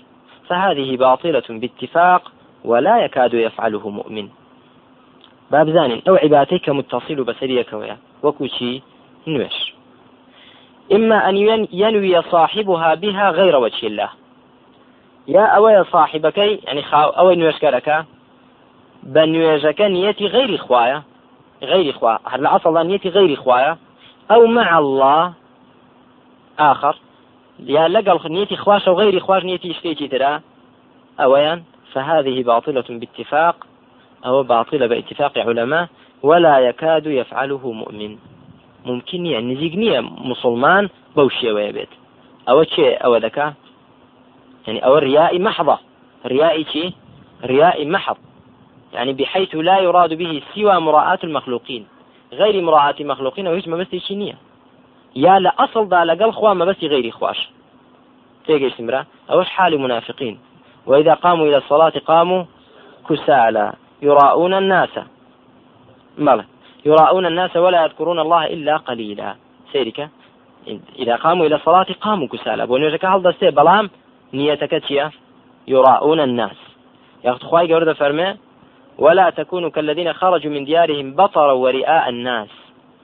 فهذه 0.47 0.97
باطلة 0.97 1.43
باتفاق 1.49 2.31
ولا 2.65 3.05
يكاد 3.05 3.33
يفعله 3.33 3.89
مؤمن. 3.89 4.29
باب 5.51 5.69
زانين 5.69 6.01
أو 6.07 6.15
عبادتك 6.15 6.69
متصل 6.69 7.23
بسريك 7.23 7.73
ويا 7.73 7.97
وكوشي 8.23 8.81
نوش. 9.27 9.73
إما 10.91 11.29
أن 11.29 11.37
ينوي 11.73 12.21
صاحبها 12.21 12.95
بها 12.95 13.29
غير 13.29 13.55
وجه 13.55 13.87
الله 13.87 14.09
يا 15.27 15.45
أوي 15.45 15.83
صاحبك 15.83 16.37
يعني 16.37 16.81
خاو 16.81 17.09
أو 17.09 17.31
نوش 17.31 17.59
كرك 17.59 18.05
بنويجك 19.03 19.81
نيتي 19.81 20.27
غير 20.27 20.57
خوايا 20.57 21.03
غير 21.63 21.93
خوا 21.93 22.17
هل 22.25 22.39
الأصل 22.39 22.87
نيتي 22.87 23.09
غير 23.09 23.35
خوايا 23.35 23.77
أو 24.31 24.45
مع 24.45 24.79
الله 24.79 25.33
آخر. 26.59 26.95
يا 27.59 27.87
لقى 27.87 28.19
نيتي 28.29 28.55
خواش 28.55 28.87
أو 28.87 28.99
غير 28.99 29.19
خواش 29.19 29.43
نيتي 29.43 29.71
اشتيتي 29.71 30.07
ترى؟ 30.07 30.41
أويان 31.19 31.63
فهذه 31.93 32.43
باطلة 32.43 32.83
باتفاق. 32.89 33.67
أو 34.25 34.43
باطلة 34.43 34.87
باتفاق 34.87 35.37
علماء. 35.37 35.87
ولا 36.23 36.59
يكاد 36.59 37.05
يفعله 37.05 37.71
مؤمن. 37.71 38.17
ممكن 38.85 39.25
يعني 39.25 39.53
نزيق 39.53 39.99
مسلمان 40.01 40.89
بوشي 41.15 41.51
ويبيت. 41.51 41.89
أو 42.49 42.63
شيء 42.63 43.05
أو 43.05 43.15
ذكاء. 43.15 43.53
يعني 44.67 44.85
أو 44.85 44.97
الرياء 44.97 45.39
محضة. 45.39 45.77
رياء 46.25 46.63
شيء 46.63 46.93
رياء 47.43 47.85
محض. 47.85 48.17
يعني 48.93 49.13
بحيث 49.13 49.55
لا 49.55 49.79
يراد 49.79 50.13
به 50.13 50.41
سوى 50.55 50.79
مراعاة 50.79 51.19
المخلوقين. 51.23 51.87
غير 52.33 52.61
مراعاة 52.61 52.95
المخلوقين 52.99 53.47
وهيش 53.47 53.67
ما 53.67 53.77
بس 53.77 53.95
شنية 53.95 54.37
يا 55.15 55.39
لا 55.39 55.53
أصل 55.59 55.89
دا 55.89 56.05
لقل 56.05 56.31
خوا 56.31 56.53
ما 56.53 56.65
بس 56.65 56.83
غير 56.83 57.11
خواش 57.11 57.49
تيجي 58.47 58.69
سمرة؟ 58.69 59.05
أوش 59.31 59.49
حال 59.49 59.79
منافقين 59.79 60.39
وإذا 60.85 61.13
قاموا 61.13 61.45
إلى 61.45 61.57
الصلاة 61.57 61.93
قاموا 62.07 62.43
كسالى. 63.09 63.73
يراءون 64.01 64.53
الناس. 64.53 64.89
مالا 66.17 66.45
يراءون 66.85 67.25
الناس 67.25 67.55
ولا 67.55 67.83
يذكرون 67.85 68.19
الله 68.19 68.45
إلا 68.45 68.77
قليلا. 68.77 69.35
سيرك 69.71 70.09
إذا 70.99 71.15
قاموا 71.15 71.45
إلى 71.45 71.55
الصلاة 71.55 71.87
قاموا 72.01 72.27
كسالى. 72.27 72.67
بونيجك 72.67 73.05
هل 73.05 73.21
دستي 73.21 73.51
بلام؟ 73.51 73.89
نيتك 74.33 74.83
يراءون 75.67 76.19
الناس. 76.19 76.57
يا 77.23 77.31
أخت 77.31 77.43
خواي 77.43 77.73
قورد 77.73 77.91
فرمي 77.91 78.35
ولا 78.97 79.29
تكونوا 79.29 79.69
كالذين 79.69 80.13
خرجوا 80.13 80.51
من 80.51 80.65
ديارهم 80.65 81.15
بطرا 81.15 81.51
ورئاء 81.51 82.09
الناس 82.09 82.49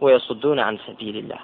ويصدون 0.01 0.59
عن 0.59 0.77
سبيل 0.77 1.17
الله. 1.17 1.39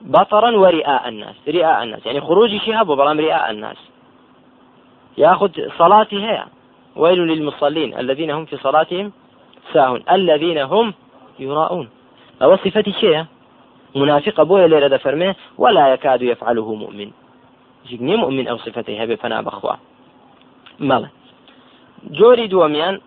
بطرا 0.00 0.56
ورئاء 0.56 1.08
الناس 1.08 1.34
رئاء 1.48 1.82
الناس 1.82 2.06
يعني 2.06 2.20
خروج 2.20 2.56
شهاب 2.66 2.88
وبرام 2.88 3.20
رئاء 3.20 3.50
الناس. 3.50 3.76
ياخذ 5.18 5.50
صلاتي 5.78 6.22
هي 6.22 6.44
ويل 6.96 7.18
للمصلين 7.18 7.98
الذين 7.98 8.30
هم 8.30 8.44
في 8.44 8.56
صلاتهم 8.56 9.12
ساهون 9.72 10.02
الذين 10.10 10.58
هم 10.58 10.94
يراءون 11.38 11.88
أو 12.42 12.56
صفتي 12.56 12.92
شيء 12.92 13.24
منافق 13.96 14.40
أبويا 14.40 14.66
ليلة 14.66 14.96
فرمه 14.96 15.34
ولا 15.58 15.92
يكاد 15.92 16.22
يفعله 16.22 16.74
مؤمن. 16.74 17.10
جني 17.90 18.16
مؤمن 18.16 18.48
أو 18.48 18.58
صفته 18.58 19.02
هبه 19.02 19.14
فنا 19.14 19.40
بخوا 19.40 19.74
مالا 20.80 21.08
جۆری 22.10 22.48
دووەمیان 22.48 23.00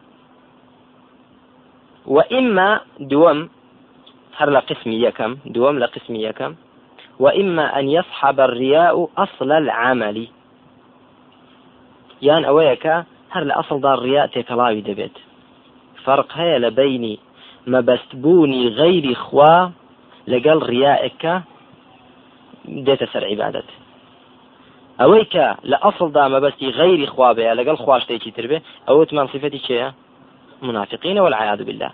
وإما 2.07 2.81
دوم 2.99 3.49
قسمی 4.39 4.99
یەکەم 5.09 5.31
دووەم 5.53 5.79
لە 5.83 5.87
قسمی 5.95 6.29
یەکەم 6.29 6.53
وإما 7.19 7.79
أن 7.79 7.89
يصحب 7.89 8.39
الرياء 8.39 9.09
أصل 9.17 9.51
العمل. 9.51 10.27
یان 12.21 12.43
ئەوەیە 12.45 12.75
کە 12.83 12.95
هەر 13.33 13.43
لە 13.49 13.53
ئەسڵدا 13.57 13.93
ڕیا 14.03 14.23
تێکەڵاوی 14.33 14.85
دەبێت 14.89 15.15
فەرق 16.03 16.29
هەیە 16.39 16.57
لە 16.65 16.69
بینی 16.79 17.19
مەبەستبوونی 17.67 18.69
غەیری 18.79 19.15
خوا 19.15 19.55
لەگەڵ 20.31 20.59
ڕیاەکە 20.71 21.35
دێتە 22.85 23.07
سەر 23.13 23.23
عیبادەت 23.31 23.69
ئەوەی 24.99 25.25
کە 25.33 25.47
لە 25.71 25.77
ئەسڵدا 25.83 26.23
مەبەستی 26.33 26.73
غەیری 26.79 27.11
خوابەیە 27.13 27.57
لەگەڵ 27.59 27.77
خواشتێکی 27.83 28.31
تر 28.35 28.45
بێ 28.49 28.57
ئەوتمان 28.87 29.27
صفەتی 29.33 29.61
چێە 29.67 29.87
منافقين 30.61 31.17
والعياذ 31.19 31.63
بالله. 31.63 31.91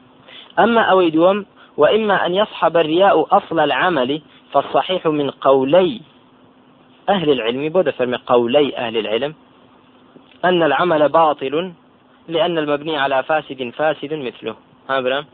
أما 0.60 0.82
أو 0.82 1.10
دوم 1.10 1.46
وإما 1.78 2.26
أن 2.26 2.36
يصحب 2.36 2.78
الرياء 2.78 3.28
أصل 3.32 3.60
العمل 3.60 4.22
فالصحيح 4.54 5.08
من 5.08 5.30
قولي 5.30 6.02
أهل 7.10 7.30
العلم. 7.30 7.70
بود 7.70 7.90
فرمي 7.90 8.18
قولي 8.28 8.78
أهل 8.78 8.98
العلم. 8.98 9.34
أن 10.46 10.64
العمل 10.64 11.10
باطل 11.10 11.72
لأن 12.28 12.58
المبني 12.58 12.98
على 12.98 13.24
فاسد 13.24 13.70
فاسد 13.78 14.14
مثله. 14.14 14.56
ها 14.90 15.26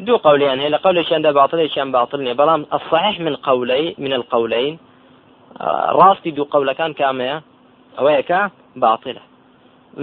دو 0.00 0.16
قولين 0.16 0.60
هي 0.60 0.68
لقول 0.68 1.06
شان 1.06 1.32
باطل 1.32 1.70
شان 1.70 1.92
باطل 1.92 2.34
بلام 2.34 2.66
الصحيح 2.72 3.20
من 3.20 3.36
قولي 3.36 3.94
من 3.98 4.12
القولين 4.12 4.78
ڕاستی 5.98 6.30
دوو 6.36 6.50
قەولەکان 6.52 6.92
کامەیە 7.00 7.36
ئەوەیە 7.96 8.22
کە 8.28 8.40
باطلە 8.82 9.22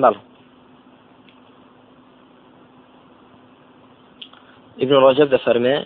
بەڵ 0.01 0.15
ابن 4.83 4.95
رجب 4.95 5.29
دفرمي 5.29 5.85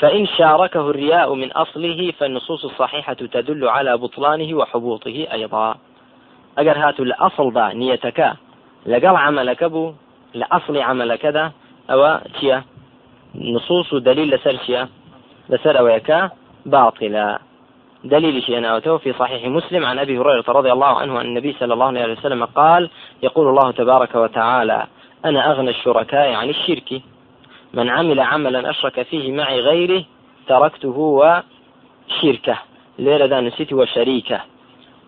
فإن 0.00 0.26
شاركه 0.26 0.80
الرياء 0.80 1.34
من 1.34 1.52
أصله 1.52 2.12
فالنصوص 2.18 2.64
الصحيحة 2.64 3.14
تدل 3.14 3.68
على 3.68 3.96
بطلانه 3.96 4.56
وحبوطه 4.56 5.26
أيضا. 5.32 5.74
أجر 6.58 6.78
هاتوا 6.78 7.04
لأصل 7.04 7.52
ذا 7.52 7.68
نيتك 7.68 8.32
لقل 8.86 9.16
عملك 9.16 9.64
بو 9.64 9.92
لأصل 10.34 10.76
عمل 10.76 11.16
كذا 11.16 11.52
أو 11.90 12.18
تيا 12.40 12.64
نصوص 13.34 13.94
دليل 13.94 14.34
لسر 14.34 14.88
لسر 15.48 15.78
أويكا 15.78 16.30
باطلا 16.66 17.38
دليل 18.04 18.42
شيء 18.42 18.70
أوته 18.70 18.98
في 18.98 19.12
صحيح 19.12 19.44
مسلم 19.44 19.86
عن 19.86 19.98
أبي 19.98 20.18
هريرة 20.18 20.44
رضي 20.48 20.72
الله 20.72 20.86
عنه 20.86 21.20
أن 21.20 21.26
النبي 21.26 21.56
صلى 21.60 21.74
الله 21.74 21.86
عليه 21.86 22.12
وسلم 22.12 22.44
قال 22.44 22.90
يقول 23.22 23.48
الله 23.48 23.70
تبارك 23.70 24.14
وتعالى 24.14 24.86
أنا 25.24 25.50
أغنى 25.50 25.70
الشركاء 25.70 26.32
عن 26.32 26.50
الشرك. 26.50 27.02
من 27.74 27.88
عمل 27.88 28.20
عملا 28.20 28.70
أشرك 28.70 29.02
فيه 29.02 29.32
معي 29.32 29.60
غيره 29.60 30.04
تركته 30.48 30.98
وشركه 30.98 32.58
ليلة 32.98 33.24
ذا 33.24 33.40
نسيت 33.40 33.72
وشريكه. 33.72 34.40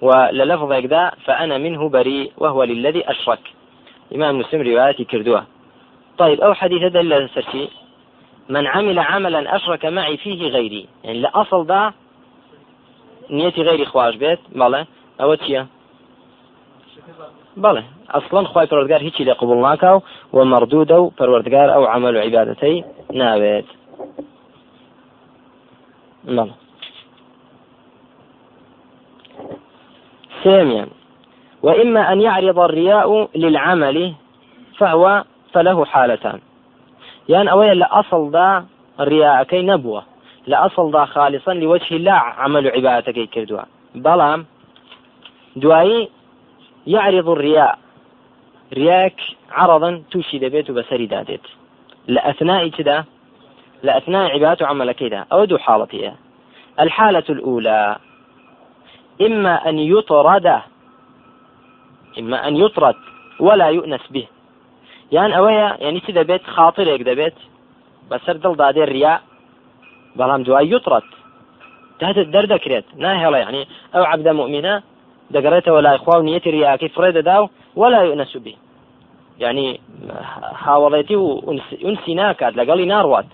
وللفظ 0.01 0.73
ذا 0.73 1.13
فأنا 1.25 1.59
منه 1.59 1.89
بريء 1.89 2.33
وهو 2.39 2.65
للذي 2.65 3.11
أشرك. 3.11 3.41
إمام 4.15 4.39
مسلم 4.39 4.63
رواياتي 4.63 5.05
كردوها 5.05 5.47
طيب 6.19 6.41
أو 6.41 6.55
حديث 6.55 6.93
دل 6.93 7.29
من 8.49 8.67
عمل 8.67 8.99
عملا 8.99 9.57
أشرك 9.57 9.87
معي 9.87 10.17
فيه 10.17 10.49
غيري. 10.49 10.87
يعني 11.05 11.21
لأصل 11.21 11.67
ذا 11.67 11.93
نیەتی 13.31 13.63
غیری 13.69 13.87
خواش 13.93 14.15
بێت 14.23 14.41
بەڵێ 14.61 14.83
ئەوە 15.21 15.37
چییە 15.43 15.63
بەڵێ 17.63 17.83
ئەسڵەن 18.15 18.47
خی 18.51 18.67
پەروەردگار 18.71 19.03
هیچی 19.07 19.25
لێ 19.29 19.35
قوبڵ 19.41 19.59
ناکە 19.67 19.91
و 19.95 20.03
وە 20.37 20.45
مردوودە 20.53 20.97
و 21.01 21.13
پەروەردگار 21.19 21.69
ئەو 21.75 21.85
عمل 21.93 22.15
و 22.17 22.23
عیباەتەی 22.25 22.77
ناوێت 23.21 23.69
ثانيا 30.45 30.87
وإما 31.63 32.13
أن 32.13 32.21
يعرض 32.21 32.59
الرياء 32.59 33.29
للعمل 33.35 34.13
فهو 34.79 35.25
فله 35.53 35.85
حالتان. 35.85 36.41
يعني 37.29 37.51
أولا 37.51 37.75
لأصل 37.75 38.31
ذا 38.31 38.65
الرياء 39.01 39.43
كي 39.43 39.63
نبوة. 39.63 40.03
لە 40.47 40.57
ئەسڵدا 40.63 41.05
خالصن 41.05 41.57
لوجه 41.57 41.97
لا 41.97 42.19
عمل 42.43 42.67
عبادەکەی 42.77 43.29
کردووە 43.35 43.65
بەڵام 44.05 44.41
دوایی 45.57 46.09
يعرض 46.87 47.29
الرياء. 47.29 47.79
رياك 48.73 49.21
عرضا 49.51 50.03
توشي 50.11 50.39
بەسەری 50.39 51.09
دادێت 51.11 51.47
لە 52.09 52.21
ئەثناء 52.27 52.69
كده 52.69 53.05
لأثناء 53.83 54.31
عبادة 54.31 54.67
عمل 54.67 54.93
كده. 54.93 55.27
أو 55.33 55.45
دو 55.45 55.59
حالتها 55.59 56.15
الحالة 56.81 57.25
الأولى 57.31 57.97
إما 59.21 59.69
أن 59.69 59.79
يطرد 59.79 60.61
إما 62.19 62.49
أن 62.49 62.57
يطرد 62.57 62.95
ولا 63.41 63.67
يؤنس 63.67 64.01
به. 64.11 64.27
يعني 65.13 65.37
أويا 65.39 65.77
يعني 65.81 66.01
سيدا 66.07 66.23
بيت 66.23 66.47
خاطر 66.47 66.97
بيت 66.97 67.35
بسر 68.11 68.37
دل 68.37 68.57
دادي 68.57 68.85
الرياء 68.85 69.23
بەڵام 70.19 70.41
دوای 70.47 70.71
یوتڕەت 70.73 71.09
دەردەکرێت 72.35 72.87
ناهێڵە 73.05 73.39
یعنی 73.45 73.63
ئەو 73.95 74.05
عبدە 74.13 74.33
مؤمنە 74.41 74.75
دەگەڕێتەوە 75.35 75.81
لای 75.87 75.99
خوا 76.03 76.15
و 76.19 76.27
نیەتی 76.29 76.51
ریاکەی 76.57 76.93
فڕێ 76.95 77.11
دەدا 77.19 77.37
و 77.43 77.51
ولا 77.81 78.01
نەسوبی 78.23 78.55
یعنی 79.39 79.81
هاوڵێتی 80.65 81.13
و 81.13 81.41
ئونسی 81.83 82.15
ناکات 82.15 82.55
لەگەڵی 82.55 82.89
ناڕوات. 82.93 83.27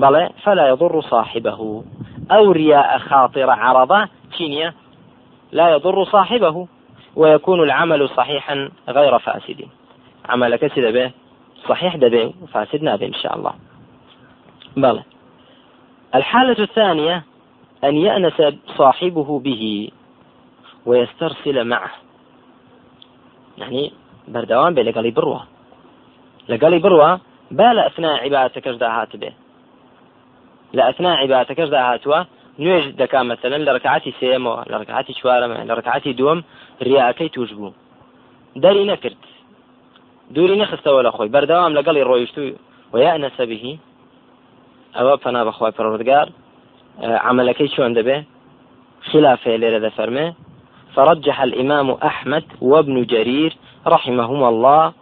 بەڵێ 0.00 0.24
فلا 0.44 0.68
يضر 0.68 1.00
صاحبه. 1.00 1.84
أو 2.30 2.52
رياء 2.52 2.98
خاطر 2.98 3.50
عرضة 3.50 4.08
تشينيا 4.32 4.74
لا 5.52 5.68
يضر 5.68 6.04
صاحبه. 6.04 6.68
ويكون 7.16 7.60
العمل 7.60 8.08
صحيحا 8.08 8.70
غير 8.88 9.18
فاسد. 9.18 9.64
عملك 10.28 10.74
سيدا 10.74 10.90
به 10.90 11.10
صحيح 11.68 11.96
دبي 11.96 12.34
فاسد 12.52 12.82
نابي 12.82 13.06
إن 13.06 13.14
شاء 13.14 13.36
الله. 13.36 13.54
بلى 14.76 15.02
الحالة 16.16 16.62
الثانية 16.62 17.24
أن 17.84 17.96
يأنس 17.96 18.42
صاحبه 18.78 19.38
به 19.38 19.90
ويسترسل 20.86 21.64
معه. 21.64 21.90
يعني 23.58 23.92
بردوان 24.28 24.74
بي 24.74 24.82
لقالي 24.82 25.10
بروة. 25.10 25.42
لقالي 26.48 26.78
بروة 26.78 27.20
بالا 27.50 27.86
أثناء 27.86 28.24
عبادتك 28.24 28.68
دا 28.68 28.88
هات 28.88 29.16
به 29.16 29.32
لا 30.72 30.90
أثناء 30.90 31.16
عبادتك 31.16 31.60
هاتوا 31.60 32.24
نوێژ 32.58 32.84
دەکا 33.00 33.20
مەسەن 33.30 33.62
لە 33.66 33.72
ڕکعاتی 33.76 34.12
سێمەوە 34.20 34.60
لە 34.70 34.76
ڕکعاتی 34.82 35.14
چوارەمە 35.20 35.56
لە 35.68 35.74
ڕکعاتی 35.78 36.16
دووەم 36.18 36.40
ریاکەی 36.86 37.28
توش 37.34 37.50
بوو 37.58 37.72
دەری 38.64 38.84
نەکرد 38.92 39.22
دووری 40.34 40.60
نەخستەوە 40.62 41.00
لە 41.06 41.10
خۆی 41.16 41.32
بەردەوام 41.34 41.72
لەگەڵی 41.78 42.08
ئەوە 44.96 45.14
پنا 45.24 45.44
بەخوای 45.44 45.72
پەروەردگار 45.76 46.28
عملەکەی 47.28 47.68
چۆن 47.74 47.92
دەبێ؟ 47.98 48.18
خلافه 49.10 49.56
ليرة 49.56 49.78
دفرمه 49.78 50.34
فرجح 50.94 51.40
الإمام 51.40 51.90
أحمد 51.90 52.44
وابن 52.60 52.96
جرير 53.12 53.52
رحمهما 53.86 54.48
الله 54.48 54.92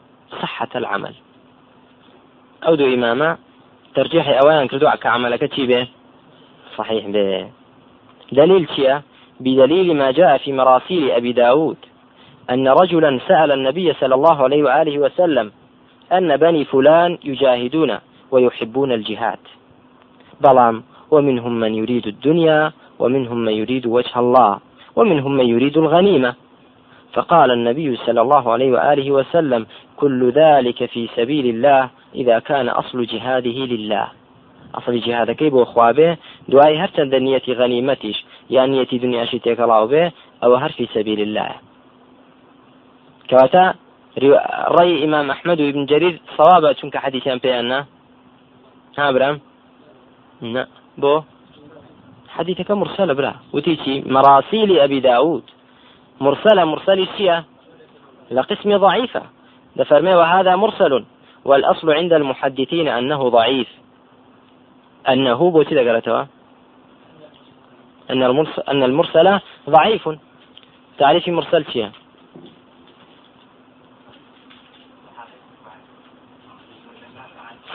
صحة 0.42 0.72
العمل. 0.74 1.14
أو 2.66 2.74
دو 2.74 2.87
إماما 2.94 3.38
ترجيح 3.94 4.28
أوان 4.28 4.68
كردو 4.68 4.90
كعملك 4.90 5.61
به 5.61 5.88
صحيح 6.76 7.07
به 7.07 7.48
دليل 8.33 8.68
شيء 8.76 9.00
بدليل 9.40 9.96
ما 9.96 10.11
جاء 10.11 10.38
في 10.38 10.52
مراسيل 10.52 11.11
أبي 11.11 11.33
داود 11.33 11.76
أن 12.50 12.68
رجلا 12.68 13.20
سأل 13.28 13.52
النبي 13.52 13.92
صلى 13.92 14.14
الله 14.14 14.42
عليه 14.42 14.62
وآله 14.62 14.98
وسلم 14.98 15.52
أن 16.12 16.37
بني 16.37 16.64
فلان 16.64 17.18
يجاهدون 17.24 17.98
ويحبون 18.30 18.92
الجهاد. 18.92 19.38
بلام 20.44 20.83
ومنهم 21.11 21.61
من 21.61 21.74
يريد 21.74 22.07
الدنيا 22.07 22.72
ومنهم 22.98 23.38
من 23.46 23.52
يريد 23.52 23.87
وجه 23.87 24.14
الله 24.18 24.52
ومنهم 24.96 25.33
من 25.37 25.46
يريد 25.54 25.76
الغنيمة. 25.78 26.35
فقال 27.14 27.50
النبي 27.50 27.96
صلى 27.96 28.20
الله 28.20 28.52
عليه 28.52 28.70
وآله 28.72 29.11
وسلم 29.11 29.66
كل 29.96 30.20
ذلك 30.30 30.85
في 30.85 31.09
سبيل 31.16 31.46
الله 31.54 31.90
إذا 32.14 32.38
كان 32.38 32.68
أصل 32.68 33.07
جهاده 33.07 33.59
لله. 33.72 34.07
ئەسڵی 34.74 35.00
جیهادەکەی 35.07 35.50
بۆ 35.54 35.62
خوابێ 35.72 36.11
دوای 36.50 36.80
هەر 36.83 36.90
چەندە 36.96 37.18
نیەتی 37.26 37.57
غەنیمەتیش 37.61 38.18
یان 38.57 38.68
نیەتی 38.74 39.02
دنیاشی 39.04 39.42
تێکەڵاو 39.44 39.90
بێ 39.92 40.04
ئەوە 40.42 40.57
هەرفی 40.62 40.90
سەبیل 40.94 41.20
الله. 41.26 41.50
کەواتە 43.28 43.64
ڕێی 44.76 45.00
ئیمام 45.02 45.26
ئەحمد 45.33 45.59
و 45.61 45.68
ابن 45.70 45.83
جرير 45.90 46.14
صوابە 46.37 46.70
چونکە 46.78 46.98
حەدیثیان 47.04 47.38
پێیان 47.44 47.66
ها 48.98 49.09
نا 50.42 50.66
بۆ 50.98 51.22
حديثك 52.28 52.70
مرسلة 52.70 53.12
بلا 53.12 53.34
وتيتي 53.52 54.02
مراسيل 54.06 54.78
أبي 54.78 55.00
داود. 55.00 55.42
مرسلة 56.20 56.64
مرسل 56.64 57.06
شيء 57.16 57.42
لقسم 58.30 58.76
ضعيفة. 58.76 59.22
دفرمي 59.76 60.14
وهذا 60.14 60.56
مرسل. 60.56 61.04
والأصل 61.44 61.90
عند 61.90 62.12
المحدثين 62.12 62.88
أنه 62.88 63.28
ضعيف. 63.28 63.68
أنه 65.08 65.50
بوتي 65.50 65.88
قالتها. 65.88 66.28
أن 68.10 68.22
المرسل 68.22 68.62
أن 68.68 68.82
المرسلة 68.82 69.40
ضعيف. 69.70 70.08
تعريف 70.98 71.28
مرسل 71.28 71.64
فيها 71.64 71.92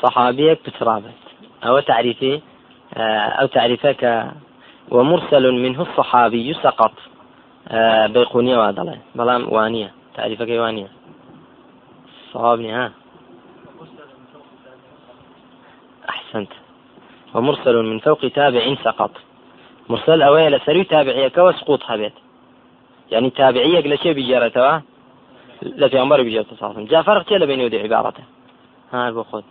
صحابيك 0.04 0.70
بترابت 0.70 1.29
أو 1.64 1.80
تعريفي 1.80 2.42
أو 3.42 3.48
تعريفك. 3.48 4.32
ومرسل 4.92 5.52
منه 5.52 5.82
الصحابي 5.82 6.54
سقط. 6.54 6.92
بيقونية 8.06 8.58
وعدلة 8.58 8.98
بلام 9.16 9.54
وانية. 9.54 9.92
تعريفك 10.16 10.50
وانية. 10.50 10.88
صوابني 12.34 12.72
ها. 12.72 12.92
أحسنت. 16.10 16.52
ومرسل 17.34 17.76
من 17.84 18.00
فوق 18.00 18.20
تابع 18.20 18.76
سقط. 18.84 19.12
مرسل 19.90 20.22
أوي 20.22 20.50
لسري 20.50 20.84
تابعية 20.84 21.32
وسقوط 21.38 21.80
هبت 21.86 22.14
يعني 23.12 23.30
تابعية 23.30 23.96
لشيء 23.96 24.14
بجارتها 24.14 24.84
لا 25.62 25.88
في 25.88 26.00
عمر 26.00 26.22
بجارته 26.24 26.56
صلى 26.56 26.72
الله 26.72 26.84
جاء 26.84 27.02
فرق 27.02 27.26
كلا 27.26 27.46
بين 27.46 27.60
يودي 27.60 27.80
عبارته. 27.80 28.24
ها 28.94 29.12
بخذ 29.12 29.44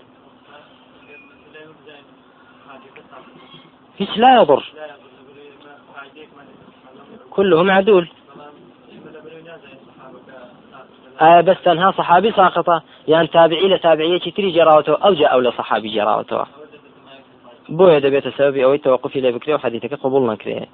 هيش 3.99 4.19
لا 4.19 4.41
يضر. 4.41 4.65
كلهم 7.31 7.71
عدول. 7.71 8.09
آه 11.21 11.41
بس 11.41 11.57
تنها 11.65 11.91
صحابي 11.91 12.33
ساقطة. 12.33 12.83
يعني 13.09 13.27
تابعي 13.27 13.69
لتابعية 13.69 14.19
تري 14.19 14.51
جراوته 14.51 14.95
أو 14.95 15.15
جاء 15.15 15.33
أو 15.33 15.41
لصحابي 15.41 15.89
جراوته. 15.95 16.45
بۆیە 17.69 18.01
دەبێتە 18.01 18.39
سببی 18.39 18.65
ئەوەی 18.65 18.81
توقفی 18.85 19.21
لێ 19.21 19.31
بکرێ 19.37 19.49
و 19.49 19.59
حديثك 19.59 19.95
قبول 19.95 20.31
نكريه 20.33 20.67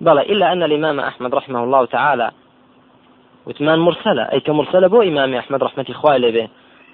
بلى 0.00 0.22
إلا 0.22 0.52
أن 0.52 0.62
الإمام 0.62 1.00
أحمد 1.00 1.34
رحمه 1.34 1.64
الله 1.64 1.84
تعالى 1.84 2.30
وثمان 3.46 3.78
مرسلة. 3.78 4.22
أي 4.22 4.40
كمرسلة 4.40 4.86
بو 4.86 5.02
إمام 5.02 5.34
أحمد 5.34 5.62
رحمة 5.62 5.86
إخوائي 5.90 6.32
به 6.32 6.48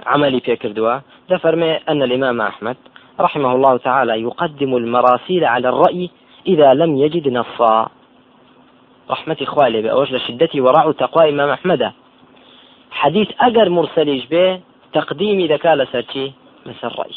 عملي 0.07 0.41
في 0.41 0.57
كردوا 0.57 0.99
دفرمي 1.31 1.77
أن 1.77 2.03
الإمام 2.03 2.41
أحمد 2.41 2.77
رحمه 3.21 3.55
الله 3.55 3.77
تعالى 3.77 4.23
يقدم 4.23 4.77
المراسيل 4.77 5.45
على 5.45 5.69
الرأي 5.69 6.11
إذا 6.47 6.75
لم 6.75 6.97
يجد 6.97 7.29
نصا. 7.29 7.89
رحمة 9.11 9.37
إخوائي 9.43 9.83
به 9.83 9.91
أوجل 9.91 10.21
شدتي 10.21 10.61
ورع 10.61 10.93
تقوى 10.93 11.29
إمام 11.29 11.51
أحمد. 11.51 11.93
حديث 12.91 13.29
أجر 13.41 13.69
مرسليش 13.69 14.27
به 14.27 14.61
تقديمي 14.93 15.47
ذكاء 15.47 15.75
لسرتي 15.75 16.33
مثل 16.67 16.85
الرأي. 16.85 17.15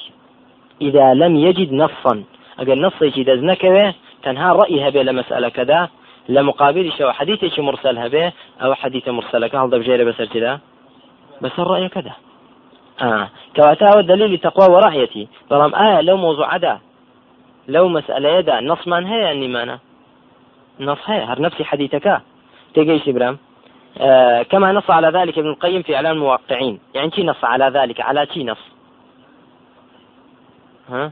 إذا 0.81 1.13
لم 1.13 1.36
يجد 1.36 1.73
نصا 1.73 2.23
أقل 2.60 2.81
نصي 2.81 3.23
دەست 3.23 3.43
نەکەوێ 3.49 3.93
تەنها 4.23 4.49
ڕئی 4.60 4.79
هەبێ 4.86 5.01
لە 5.07 5.13
مەسئلەکەدا 5.19 5.81
لە 6.29 6.41
مقابلی 6.49 6.91
شەوە 6.97 7.13
حەدیثێکی 7.19 7.62
مرسل 7.67 7.95
هەبێ 8.03 8.25
ئەوە 8.62 8.75
حەدیثە 8.81 9.12
مرسلەکە 9.17 9.57
هەڵدەبژێرە 9.62 10.03
بەسەرتیدا 10.10 10.53
بەسەر 11.43 11.67
ڕەیەکەدا 11.73 12.13
آه. 13.01 13.29
كواتاوە 13.55 14.01
دليل 14.01 14.38
تقوى 14.38 14.67
ورعيتي 14.75 15.27
بەڵام 15.51 15.73
ئایا 15.73 16.01
لەو 16.01 16.17
مۆزوعدا 16.17 16.77
لەو 17.67 17.88
مەسئلەیەدا 17.95 18.62
نصمان 18.62 19.03
هەیە 19.05 19.31
نیمانە 19.41 19.77
نص 20.79 20.97
هەیە 20.97 21.29
هەر 21.29 21.39
نفسي 21.39 21.63
حديثك. 21.63 22.21
تيجيش 22.73 23.10
برام 23.10 23.38
آه 24.01 24.43
كما 24.43 24.71
نص 24.71 24.89
على 24.89 25.07
ذلك 25.07 25.38
ابن 25.39 25.49
القيم 25.49 25.81
في 25.81 25.95
إعلان 25.95 26.12
الموقعين. 26.12 26.79
يعني 26.95 27.12
شي 27.12 27.23
نص 27.23 27.43
على 27.43 27.65
ذلك؟ 27.65 28.01
على 28.01 28.27
شي 28.33 28.43
نص؟ 28.43 28.63
ها؟ 30.89 31.12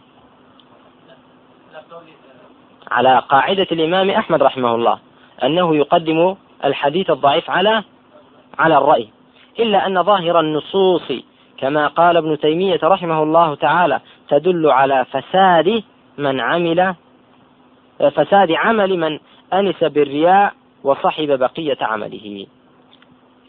على 2.91 3.19
قاعدة 3.29 3.67
الإمام 3.71 4.09
أحمد 4.09 4.43
رحمه 4.43 4.75
الله. 4.75 4.99
أنه 5.43 5.75
يقدم 5.75 6.35
الحديث 6.65 7.09
الضعيف 7.09 7.49
على 7.49 7.83
على 8.59 8.77
الرأي. 8.77 9.09
إلا 9.59 9.87
أن 9.87 10.03
ظاهر 10.03 10.39
النصوص 10.39 11.11
كما 11.57 11.87
قال 11.87 12.17
ابن 12.17 12.39
تيمية 12.39 12.79
رحمه 12.83 13.23
الله 13.23 13.55
تعالى 13.55 13.99
تدل 14.29 14.71
على 14.71 15.05
فساد 15.05 15.83
من 16.17 16.41
عمل 16.41 16.95
فساد 17.99 18.51
عمل 18.51 18.97
من 18.97 19.19
أنس 19.53 19.83
بالرياء 19.83 20.53
وصحب 20.83 21.39
بقية 21.39 21.77
عمله. 21.81 22.45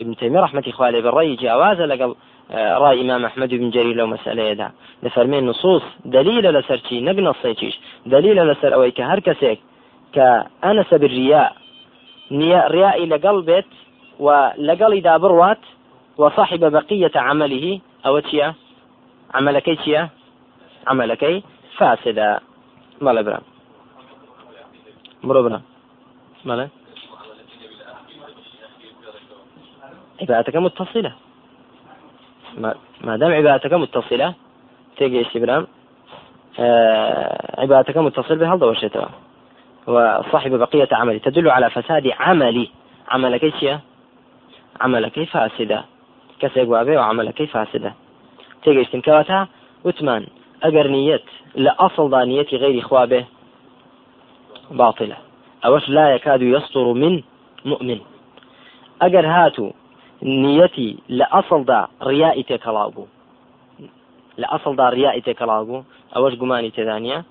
ابن 0.00 0.16
تيمية 0.16 0.40
رحمة 0.40 0.64
إخواني 0.68 1.00
بالرأي 1.00 1.36
جاواز 1.36 1.80
لقل 1.80 2.14
ڕای 2.50 2.96
ئیمام 2.98 3.24
ئەحمد 3.24 3.54
بن 3.54 3.70
جەری 3.70 3.94
لەو 3.98 4.06
مەسئلەیەدا 4.14 4.68
دەفەرمێن 5.04 5.44
نصوص 5.50 5.82
دلیلە 6.06 6.50
لەسەر 6.56 6.78
چی 6.88 7.00
نەک 7.00 7.18
نەسەیچیش 7.26 7.74
دلیلە 8.06 8.42
لەسەر 8.50 8.72
ئەوەی 8.72 8.92
کە 8.96 9.02
هەر 9.10 9.20
کەسێک 9.26 9.58
کە 10.14 10.28
ئەنەسە 10.64 10.96
بریا 11.02 11.44
نیە 12.30 12.60
ڕیایی 12.74 13.10
لەگەڵ 13.12 13.36
بێت 13.48 13.70
و 14.20 14.28
لەگەڵی 14.68 15.04
دابڕوات 15.08 15.62
وصاحب 16.18 16.62
بقية 16.76 17.14
عمله. 17.16 17.80
أو 18.06 18.18
تشيا 18.18 18.54
عملكي 19.34 19.76
تشيا 19.76 20.08
عملكي 20.86 21.42
فاسدة. 21.76 22.40
مال 23.00 23.24
برام 23.24 23.40
برو 25.24 25.42
برا. 25.42 25.62
مالا. 26.44 26.68
عبادتك 30.22 30.56
متصلة. 30.56 31.12
ما, 33.00 33.16
دام 33.16 33.32
عبادتك 33.32 33.72
متصلة 33.72 34.34
تيجي 34.96 35.26
استبرام 35.26 35.66
آه 36.58 37.60
عبادتك 37.60 37.96
متصل 37.96 38.36
بها 38.36 38.54
ضوشتها 38.54 39.10
وصاحب 39.86 40.52
بقية 40.58 40.88
عملي. 40.92 41.18
تدل 41.18 41.50
على 41.50 41.70
فساد 41.70 42.12
عملي. 42.18 42.70
عملك 43.08 43.44
إيش 43.44 43.80
عملك 44.80 45.24
فاسدة. 45.24 45.84
كسيق 46.40 46.68
وابي 46.68 46.96
وعملك 46.96 47.44
فاسدة 47.44 47.94
تيجي 48.62 48.82
استنكواتها 48.82 49.48
وثمان 49.84 50.26
أجر 50.62 50.86
نية 50.86 51.22
لأصل 51.54 52.10
دانية 52.10 52.46
غير 52.52 52.80
خوابه 52.80 53.24
باطلة 54.70 55.16
أوش 55.64 55.88
لا 55.88 56.14
يكاد 56.14 56.42
يصدر 56.42 56.92
من 56.92 57.22
مؤمن. 57.64 58.00
أجر 59.02 59.26
هاتو 59.26 59.70
نيتي 60.22 60.98
لأصل 61.08 61.64
دا 61.64 61.88
رياء 62.02 62.42
تكلاغو 62.42 63.06
لأصل 64.38 64.76
دا 64.76 64.88
رياء 64.88 65.18
تكلاغو 65.18 65.84
أوش 66.16 66.34
قماني 66.34 66.70
تدانية 66.70 67.24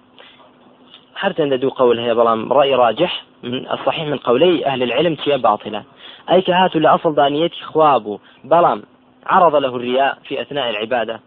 حتى 1.15 1.57
دو 1.57 1.69
قول 1.69 1.99
هي 1.99 2.15
بلام 2.15 2.53
رأي 2.53 2.75
راجح 2.75 3.23
من 3.43 3.71
الصحيح 3.71 4.07
من 4.07 4.17
قولي 4.17 4.65
أهل 4.65 4.83
العلم 4.83 5.15
تي 5.15 5.37
باطلة. 5.37 5.83
أي 6.31 6.41
كهاتو 6.41 6.79
لأصل 6.79 7.15
دانيتي 7.15 7.61
خوابو 7.63 8.19
بلام 8.43 8.83
عرض 9.25 9.55
له 9.55 9.75
الرياء 9.75 10.17
في 10.27 10.41
أثناء 10.41 10.69
العبادة. 10.69 11.19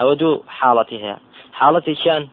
أو 0.00 0.12
دو 0.12 0.42
حالتها. 0.48 1.18
حالتي 1.52 1.94
شان. 1.94 2.28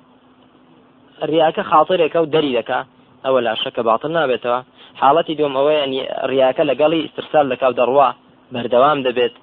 الرياء 1.23 1.61
خاطرك 1.61 2.15
أو 2.15 2.25
دليلك. 2.25 2.85
أو 3.25 3.39
لا 3.39 3.55
شك 3.55 3.79
باطل 3.79 4.11
نابێتەوە 4.13 4.59
حاڵەتی 5.01 5.37
دوم 5.39 5.53
ئەوەیە 5.57 5.85
ڕیاکە 6.31 6.63
لەگەڵی 6.69 7.05
استرسال 7.05 7.45
لە 7.53 7.59
کاو 7.61 7.73
دەڕوا 7.79 8.09
بەردەوام 8.53 8.99
دەبێت 9.07 9.33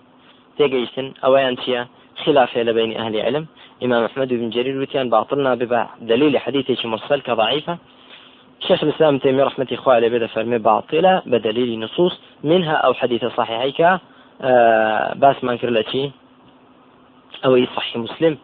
تێگەیشتن 0.58 1.06
ئەوەیان 1.24 1.54
چییە 1.62 1.82
خلافة 2.24 2.62
لبين 2.62 2.96
أهل 2.96 3.16
علم. 3.16 3.46
إمام 3.82 4.04
أحمد 4.04 4.28
بن 4.28 4.50
جرير 4.50 4.80
وتيان 4.80 5.10
باطلنا 5.10 5.54
ببع 5.54 5.86
دليل 6.00 6.38
حديث 6.38 6.86
مرسل 6.86 7.20
كضعيفة 7.20 7.78
شيخ 8.66 8.84
الإسلام 8.84 9.18
تيمية 9.18 9.44
رحمة 9.44 9.66
إخوة 9.72 10.08
بدا 10.08 10.26
فرمي 10.26 10.58
باطلة 10.58 11.22
بدليل 11.26 11.80
نصوص 11.80 12.20
منها 12.44 12.74
أو 12.74 12.94
حديث 12.94 13.24
صحيحيك. 13.24 13.80
آه 14.42 15.14
باس 15.14 15.44
ما 15.44 15.52
انكر 15.52 15.70
لشي 15.70 16.10
أو 17.44 17.56
يصحي 17.56 17.98
مسلم. 17.98 18.38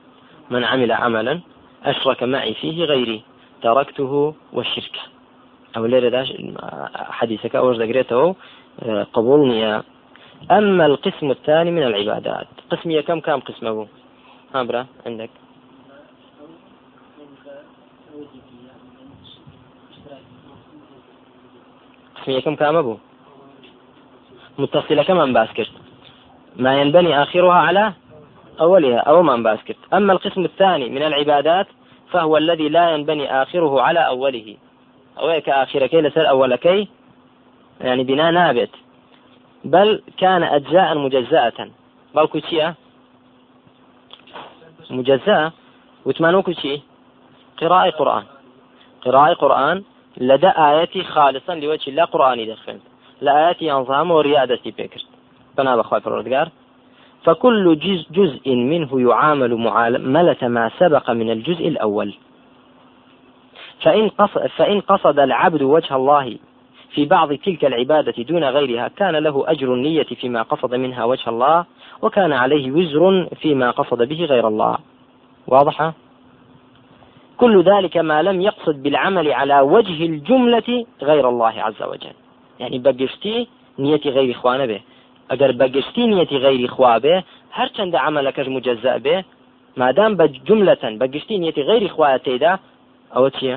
من 0.50 0.64
عمل 0.64 0.92
عملا 0.92 1.40
أشرك 1.84 2.22
معي 2.22 2.54
فيه 2.54 2.84
غيري. 2.84 3.22
تركته 3.62 4.34
والشرك. 4.52 4.96
أو 5.76 5.86
ليرة 5.86 6.08
داش 6.08 6.32
حديثك 6.94 7.56
أو 7.56 7.72
ذكرته 7.72 8.36
قبولني. 9.12 9.82
أما 10.50 10.86
القسم 10.86 11.30
الثاني 11.30 11.70
من 11.70 11.82
العبادات. 11.82 12.46
قسمية 12.70 13.00
كم 13.00 13.20
كم 13.20 13.40
قسمه 13.40 13.86
ها 14.54 14.62
برا 14.62 14.86
عندك. 15.06 15.30
قسمية 22.16 22.40
كم 22.40 22.54
كام 22.54 22.76
أبو؟ 22.76 22.96
متصلة 24.60 25.02
كمان 25.02 25.32
باسكت؟ 25.32 25.70
ما 26.56 26.80
ينبني 26.80 27.22
آخرها 27.22 27.54
على 27.54 27.92
أولها 28.60 28.98
أو 28.98 29.22
من 29.22 29.42
باسكت. 29.42 29.76
أما 29.94 30.12
القسم 30.12 30.44
الثاني 30.44 30.88
من 30.88 31.02
العبادات 31.02 31.66
فهو 32.10 32.36
الذي 32.36 32.68
لا 32.68 32.90
ينبني 32.90 33.42
آخره 33.42 33.82
على 33.82 34.06
أوله. 34.06 34.56
أو 35.18 35.40
كآخر 35.40 35.86
كي 35.86 36.00
لسر 36.00 36.28
أول 36.28 36.56
كي؟ 36.56 36.88
يعني 37.80 38.04
بناء 38.04 38.32
نابت. 38.32 38.70
بل 39.64 40.02
كان 40.18 40.42
أجزاء 40.42 40.98
مجزأة. 40.98 41.68
بل 42.14 42.26
كتية 42.26 42.74
مجزأة. 44.90 45.52
وثمانو 46.06 46.42
كتي 46.42 46.82
قراءة 47.60 47.90
قرآن. 47.90 48.24
قراءة 49.02 49.34
قرآن 49.34 49.82
لدى 50.16 50.48
آياتي 50.48 51.04
خالصا 51.04 51.54
لوجه 51.54 51.90
الله 51.90 52.04
قرآني 52.04 52.46
دخلت. 52.46 52.89
لآياتي 53.20 53.72
أنظام 53.72 54.10
وريادتي 54.10 54.70
بكر. 54.70 55.04
بنا 55.58 55.76
بخواه 55.76 55.98
فرودقار 55.98 56.48
فكل 57.24 57.78
جزء, 57.78 58.06
جزء 58.10 58.54
منه 58.54 59.00
يعامل 59.00 59.54
معاملة 59.54 60.48
ما 60.48 60.70
سبق 60.78 61.10
من 61.10 61.30
الجزء 61.30 61.68
الأول. 61.68 62.14
فإن 63.82 64.08
قصد, 64.08 64.46
فإن 64.46 64.80
قصد 64.80 65.18
العبد 65.18 65.62
وجه 65.62 65.96
الله 65.96 66.38
في 66.94 67.04
بعض 67.04 67.32
تلك 67.32 67.64
العبادة 67.64 68.22
دون 68.22 68.44
غيرها 68.44 68.88
كان 68.88 69.16
له 69.16 69.44
أجر 69.46 69.74
النية 69.74 70.02
فيما 70.02 70.42
قصد 70.42 70.74
منها 70.74 71.04
وجه 71.04 71.28
الله 71.30 71.64
وكان 72.02 72.32
عليه 72.32 72.72
وزر 72.72 73.28
فيما 73.40 73.70
قصد 73.70 74.02
به 74.02 74.24
غير 74.24 74.48
الله. 74.48 74.78
واضحة؟ 75.46 75.94
كل 77.36 77.62
ذلك 77.62 77.96
ما 77.96 78.22
لم 78.22 78.40
يقصد 78.40 78.82
بالعمل 78.82 79.32
على 79.32 79.60
وجه 79.60 80.06
الجملة 80.06 80.86
غير 81.02 81.28
الله 81.28 81.54
عز 81.62 81.82
وجل. 81.82 82.19
يعني 82.60 82.78
بقشتي 82.78 83.48
نية 83.78 84.04
غير 84.16 84.30
إخوانه 84.34 84.66
به 84.66 84.80
ئەگەر 85.30 85.52
بەگشتی 85.60 86.04
نیەتی 86.12 86.38
غیری 86.44 86.68
خوا 86.74 86.94
بێ 87.04 87.16
هەرچەندە 87.58 87.98
عملەکەش 88.06 88.46
مجززە 88.54 88.94
بێ 89.04 89.16
مادام 89.80 90.12
بە 90.18 90.26
جملەتەن 90.46 90.94
بەگشتی 91.00 91.40
نیەتی 91.42 91.66
غیری 91.68 91.88
خوایە 91.94 92.18
تێدا 92.26 92.52
ئەوە 93.14 93.30
چییە؟ 93.36 93.56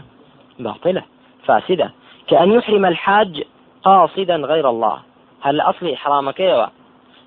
باطلة 0.65 1.03
فاسدة 1.47 1.87
كأن 2.29 2.49
يحرم 2.57 2.85
الحاج 2.85 3.33
قاصدا 3.85 4.37
غير 4.51 4.65
الله. 4.73 4.97
هل 5.45 5.61
أصل 5.61 5.85
إحرامك 5.97 6.39
يوا 6.39 6.67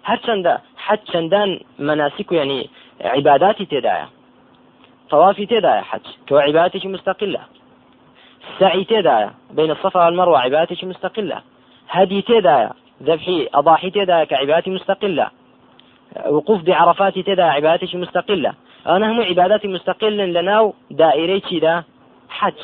هرچند 0.08 0.46
حج 0.84 0.98
چندان 1.12 1.60
مناسك 1.78 2.32
يعني 2.32 2.70
عباداتي 3.00 3.64
تدايا 3.72 4.08
طوافي 5.10 5.46
تدايا 5.46 5.82
حج 5.90 6.06
كو 6.28 6.36
عبادتك 6.36 6.86
مستقلة 6.86 7.40
سعي 8.58 8.84
تدايا 8.84 9.30
بين 9.56 9.70
الصفا 9.70 10.04
والمروة 10.04 10.38
عبادتك 10.38 10.84
مستقلة 10.84 11.38
هدي 11.88 12.22
تدايا 12.22 12.72
ذبحي 13.02 13.48
أضاحي 13.54 13.90
تدا 13.90 14.24
كعبادة 14.24 14.72
مستقلة. 14.72 15.30
وقوف 16.28 16.62
بعرفات 16.62 17.18
تدا 17.18 17.44
عبادتي 17.44 17.96
مستقلة. 17.96 18.54
أنا 18.86 19.12
هم 19.12 19.20
عبادات 19.20 19.66
مستقلة 19.66 20.24
لنا 20.24 20.72
دائري 20.90 21.60
دا 21.60 21.84
حج. 22.28 22.54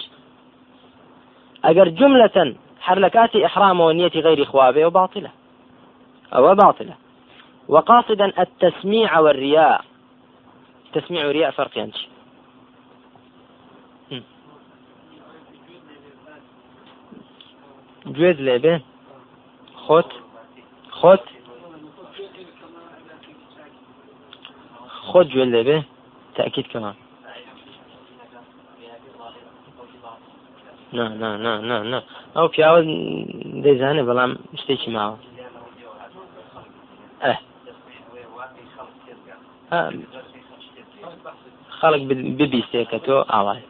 أجر 1.65 1.89
جملة 1.89 2.55
حركات 2.81 3.37
إحرام 3.37 3.81
ونية 3.81 4.15
غير 4.15 4.43
إخوابه 4.43 4.87
وباطلة. 4.87 5.31
أو 6.35 6.55
باطلة. 6.55 6.95
وقاصدا 7.69 8.33
التسميع 8.43 9.19
والرياء. 9.19 9.85
تسميع 10.93 11.27
والرياء 11.27 11.51
فرق 11.51 11.79
ينشي 11.79 12.09
جوز 18.07 18.37
لێبێ 18.41 18.92
خۆت 19.85 20.11
خۆت 20.99 21.25
خۆت 25.09 25.27
گوێ 25.35 25.47
لێبێ 25.55 25.79
تاکیید 26.37 26.67
کەمە 26.73 26.93
نه 30.97 31.05
نه 31.21 31.31
نه 31.45 31.53
نه 31.69 31.77
نه 31.91 31.99
ئەو 32.37 32.47
پیاوە 32.55 32.81
دەیزانێ 33.65 34.03
بەڵام 34.09 34.33
شتێکی 34.61 34.91
ماوە. 34.97 35.17
خەڵک 41.79 42.03
ببیستێ 42.39 42.83
کە 42.91 42.99
تۆ 43.07 43.17
ئاوای. 43.33 43.63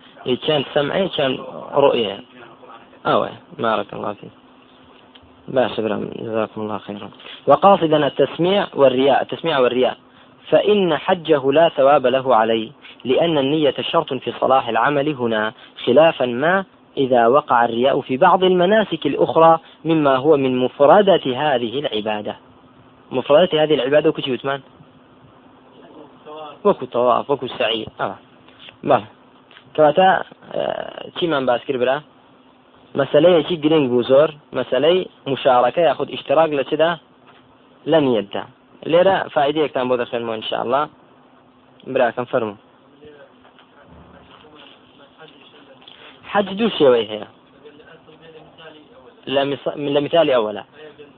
چەند 0.45 0.65
سەمعێ 0.75 1.03
چەند 1.17 1.37
ڕۆیە. 1.83 2.17
ئەوە 3.07 3.29
مارەکە 3.63 3.97
باش 5.49 5.81
برام 5.81 6.11
جزاكم 6.17 6.61
الله 6.61 6.79
خيرا. 6.79 7.11
وقاصدا 7.47 8.07
التسميع 8.07 8.67
والرياء 8.75 9.23
التسميع 9.23 9.59
والرياء. 9.59 9.97
فإن 10.49 10.97
حجه 10.97 11.53
لا 11.53 11.69
ثواب 11.69 12.07
له 12.07 12.37
عليه 12.37 12.71
لأن 13.05 13.39
النية 13.39 13.75
شرط 13.81 14.15
في 14.15 14.33
صلاح 14.41 14.69
العمل 14.69 15.09
هنا 15.09 15.53
خلافا 15.85 16.27
ما 16.27 16.65
إذا 16.97 17.27
وقع 17.27 17.65
الرياء 17.65 18.01
في 18.01 18.17
بعض 18.17 18.45
المناسك 18.45 19.07
الأخرى 19.07 19.59
مما 19.85 20.17
هو 20.17 20.37
من 20.37 20.59
مفردة 20.59 21.23
هذه 21.27 21.79
العبادة. 21.79 22.37
مفردات 23.11 23.55
هذه 23.55 23.75
العبادة 23.75 24.09
وكو 24.09 24.23
يتمان 24.27 24.61
وكو 26.65 26.87
طواف 26.87 27.31
وكو 27.31 27.47
سعي. 27.47 27.87
آه. 28.01 28.15
ما 28.83 29.05
كواتا 29.77 30.23
آه. 30.55 31.11
تيمان 31.21 31.47
باسكر 31.47 31.77
بلا؟ 31.77 32.01
مەسلەیەکی 33.01 33.57
گرنگ 33.65 33.87
بوو 33.93 34.09
زۆر؟ 34.11 34.31
مەسلەی 34.59 34.99
مشارەکە 35.33 35.83
یاخود 35.89 36.09
ئیشتراک 36.15 36.51
لە 36.59 36.65
چدا 36.71 36.91
لە 37.91 37.99
نیەتدا 38.07 38.45
لێرە 38.93 39.17
فائدەیەکتان 39.35 39.85
بۆ 39.89 39.95
دەخێنمەوە 40.03 40.37
انشاءله 40.39 40.83
براکەم 41.93 42.27
فەرمو. 42.33 42.57
حەج 46.33 46.49
دوو 46.59 46.77
شێوەی 46.79 47.07
هەیە. 47.13 47.29
لمثال 49.27 50.31
أولا 50.31 50.65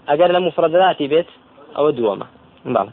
أجر 0.09 0.33
لمفرداتي 0.33 1.07
بيت 1.09 1.27
أو 1.79 1.91
دوما 1.91 2.27
بله 2.65 2.93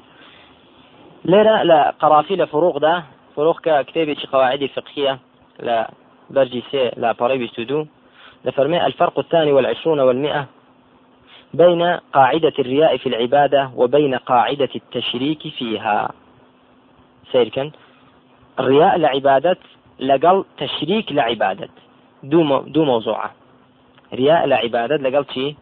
ليرة 1.25 1.63
لا 1.63 1.93
قرافي 1.99 2.35
لفروق 2.35 2.77
ده 2.77 3.03
فروق 3.35 3.61
ككتابة 3.61 4.17
قواعد 4.31 4.65
فقهية 4.65 5.19
لا 5.59 5.91
برجي 6.29 6.63
سي 6.71 6.91
لا 6.97 7.11
بريبي 7.11 7.47
تدو 7.47 7.85
لفرمي 8.45 8.85
الفرق 8.85 9.19
الثاني 9.19 9.51
والعشرون 9.51 9.99
والمئة 9.99 10.47
بين 11.53 11.81
قاعدة 12.13 12.53
الرياء 12.59 12.97
في 12.97 13.09
العبادة 13.09 13.71
وبين 13.75 14.15
قاعدة 14.15 14.69
التشريك 14.75 15.47
فيها. 15.47 16.11
سيركن 17.31 17.71
الرياء 18.59 18.97
لعبادة 18.97 19.57
لقل 19.99 20.45
تشريك 20.57 21.11
لعبادة. 21.11 21.69
دو, 22.23 22.59
دو 22.59 22.83
موضوعة. 22.83 23.31
رياء 24.13 24.45
لعبادة 24.45 24.95
لقل 24.95 25.25
شي؟ 25.33 25.55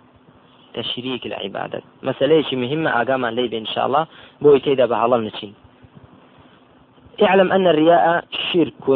تشريك 0.74 1.26
العبادة 1.26 1.82
مسألة 2.04 2.42
شي 2.42 2.56
مهمة 2.56 3.02
أقام 3.02 3.26
لي 3.26 3.58
إن 3.58 3.66
شاء 3.66 3.86
الله. 3.86 4.08
بو 4.42 4.56
يتيدا 4.56 4.86
بها 4.86 5.18
نشين 5.18 5.54
اعلم 7.24 7.52
أن 7.52 7.68
الرياء 7.68 8.26
شرك 8.54 8.90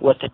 وت... 0.00 0.30